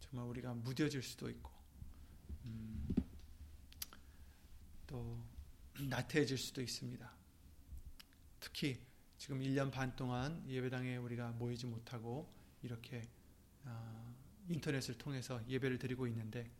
[0.00, 1.50] 정말 우리가 무뎌질 수도 있고
[2.44, 2.88] 음,
[4.86, 5.22] 또
[5.78, 7.10] 나태해질 수도 있습니다.
[8.40, 8.84] 특히
[9.18, 12.32] 지금 1년 반 동안 예배당에 우리가 모이지 못하고
[12.62, 13.08] 이렇게
[13.64, 14.14] 어,
[14.48, 16.50] 인터넷을 통해서 예배를 드리고 있는데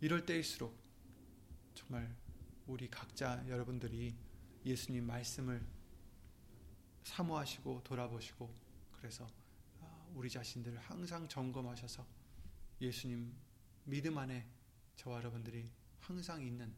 [0.00, 0.76] 이럴 때일수록
[1.74, 2.14] 정말
[2.66, 4.14] 우리 각자 여러분들이
[4.64, 5.64] 예수님 말씀을
[7.04, 8.52] 사모하시고 돌아보시고
[8.98, 9.26] 그래서
[9.78, 12.04] 어, 우리 자신들을 항상 점검하셔서
[12.80, 13.32] 예수님
[13.84, 14.44] 믿음 안에
[14.96, 16.74] 저와 여러분들이 항상 있는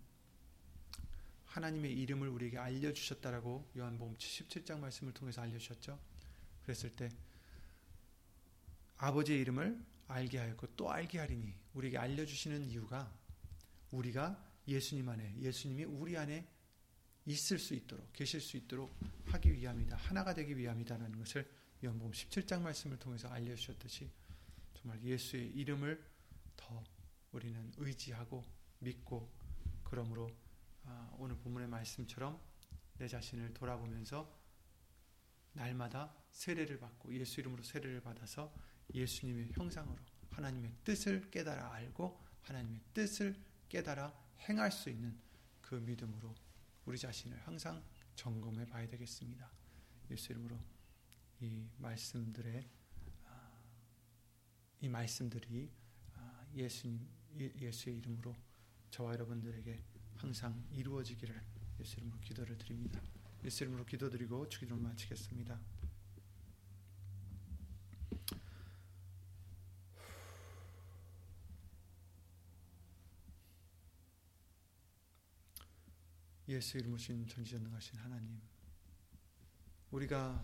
[1.47, 5.99] 하나님의 이름을 우리에게 알려주셨다라고 요한복음 17장 말씀을 통해서 알려주셨죠.
[6.62, 7.09] 그랬을 때
[8.99, 13.11] 아버지의 이름을 알게 하였고 또 알게 하리니 우리에게 알려주시는 이유가
[13.91, 16.47] 우리가 예수님 안에 예수님이 우리 안에
[17.25, 18.95] 있을 수 있도록 계실 수 있도록
[19.27, 19.97] 하기 위함이다.
[19.97, 21.51] 하나가 되기 위함이다라는 것을
[21.85, 24.11] 요한복음 17장 말씀을 통해서 알려주셨듯이
[24.75, 26.03] 정말 예수의 이름을
[26.57, 26.85] 더
[27.33, 28.45] 우리는 의지하고
[28.81, 29.31] 믿고
[29.85, 30.31] 그러므로
[30.85, 32.41] 아, 오늘 본문의 말씀처럼
[32.99, 34.39] 내 자신을 돌아보면서
[35.53, 38.55] 날마다 세례를 받고 예수 이름으로 세례를 받아서
[38.95, 39.99] 예수님의 형상으로
[40.31, 43.37] 하나님의 뜻을 깨달아 알고 하나님의 뜻을
[43.69, 45.18] 깨달아 행할 수 있는
[45.61, 46.34] 그 믿음으로
[46.84, 47.82] 우리 자신을 항상
[48.14, 49.51] 점검해 봐야 되겠습니다.
[50.11, 50.59] 예수 이름으로
[51.41, 52.68] 이 말씀들의
[53.26, 53.62] 아,
[54.80, 55.70] 이 말씀들이
[56.14, 57.07] 아, 예수님
[57.39, 58.34] 예수의 이름으로
[58.91, 59.84] 저와 여러분들에게
[60.16, 61.41] 항상 이루어지기를
[61.80, 63.01] 예수 이름으로 기도를 드립니다.
[63.45, 65.61] 예수 이름으로 기도드리고 주기도를 마치겠습니다.
[76.49, 78.41] 예수 이름으로 신 전지전능하신 하나님
[79.91, 80.41] 우리가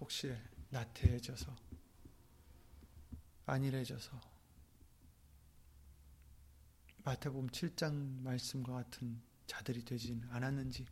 [0.00, 0.36] 혹시
[0.68, 1.56] 나태해져서
[3.46, 4.20] 안일해져서
[7.04, 10.86] 마태복음 7장 말씀과 같은 자들이 되지는 않았는지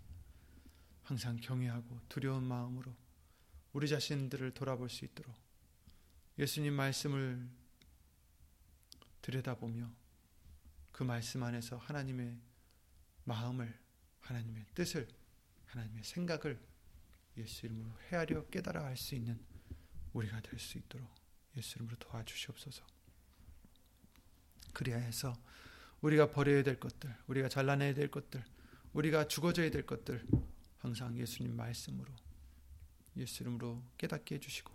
[1.02, 2.94] 항상 경외하고 두려운 마음으로
[3.74, 5.34] 우리 자신들을 돌아볼 수 있도록
[6.38, 7.46] 예수님 말씀을
[9.20, 9.90] 들여다보며
[10.90, 12.51] 그 말씀 안에서 하나님의
[13.24, 13.78] 마음을
[14.20, 15.08] 하나님의 뜻을
[15.66, 16.60] 하나님의 생각을
[17.36, 19.40] 예수 이름으로 헤아려 깨달아 알수 있는
[20.12, 21.08] 우리가 될 수 있도록
[21.56, 22.84] 예수 이름으로 도와주시옵소서.
[24.72, 25.34] 그리하 해서
[26.00, 28.44] 우리가 버려야 될 것들, 우리가 잘라내야 될 것들,
[28.92, 30.26] 우리가 죽어져야 될 것들
[30.78, 32.12] 항상 예수님 말씀으로
[33.16, 34.72] 예수 이름으로 깨닫게 해주시고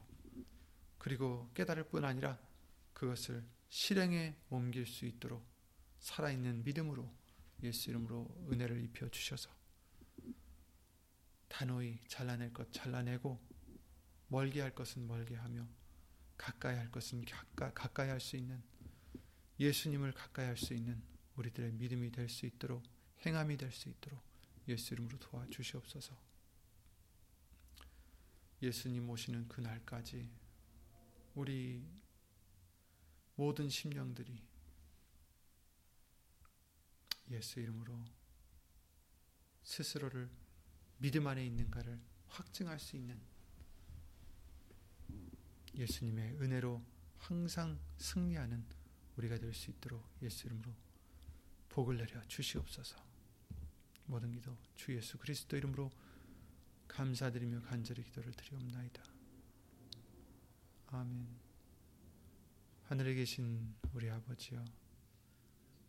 [0.97, 2.39] 그리고 깨달을 뿐 아니라
[2.93, 5.45] 그것을 실행에 옮길 수 있도록
[5.99, 7.11] 살아있는 믿음으로
[7.63, 9.49] 예수 이름으로 은혜를 입혀 주셔서
[11.47, 13.39] 단호히 잘라낼 것 잘라내고
[14.27, 15.67] 멀게 할 것은 멀게 하며
[16.37, 18.61] 가까이 할 것은 가까, 가까이 할 수 있는
[19.59, 21.01] 예수님을 가까이 할 수 있는
[21.35, 22.83] 우리들의 믿음이 될 수 있도록
[23.25, 24.21] 행함이 될 수 있도록
[24.67, 26.15] 예수 이름으로 도와주시옵소서.
[28.61, 30.29] 예수님 오시는 그날까지
[31.35, 31.83] 우리
[33.35, 34.43] 모든 심령들이
[37.31, 38.03] 예수 이름으로
[39.63, 40.29] 스스로를
[40.99, 43.19] 믿음 안에 있는가를 확증할 수 있는
[45.75, 46.83] 예수님의 은혜로
[47.17, 48.65] 항상 승리하는
[49.17, 50.73] 우리가 될 수 있도록 예수 이름으로
[51.69, 52.97] 복을 내려 주시옵소서.
[54.05, 55.91] 모든 기도 주 예수 그리스도 이름으로
[56.87, 59.03] 감사드리며 간절히 기도를 드리옵나이다.
[60.87, 61.27] 아멘.
[62.85, 64.63] 하늘에 계신 우리 아버지여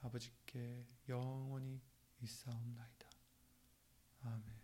[0.00, 1.80] 아버지께 영원히
[2.20, 3.08] 있사옵나이다.
[4.22, 4.58] 아멘.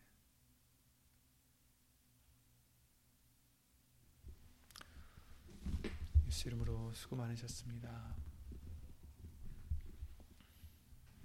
[6.27, 8.24] 예수 이름으로 수고 많으셨습니다.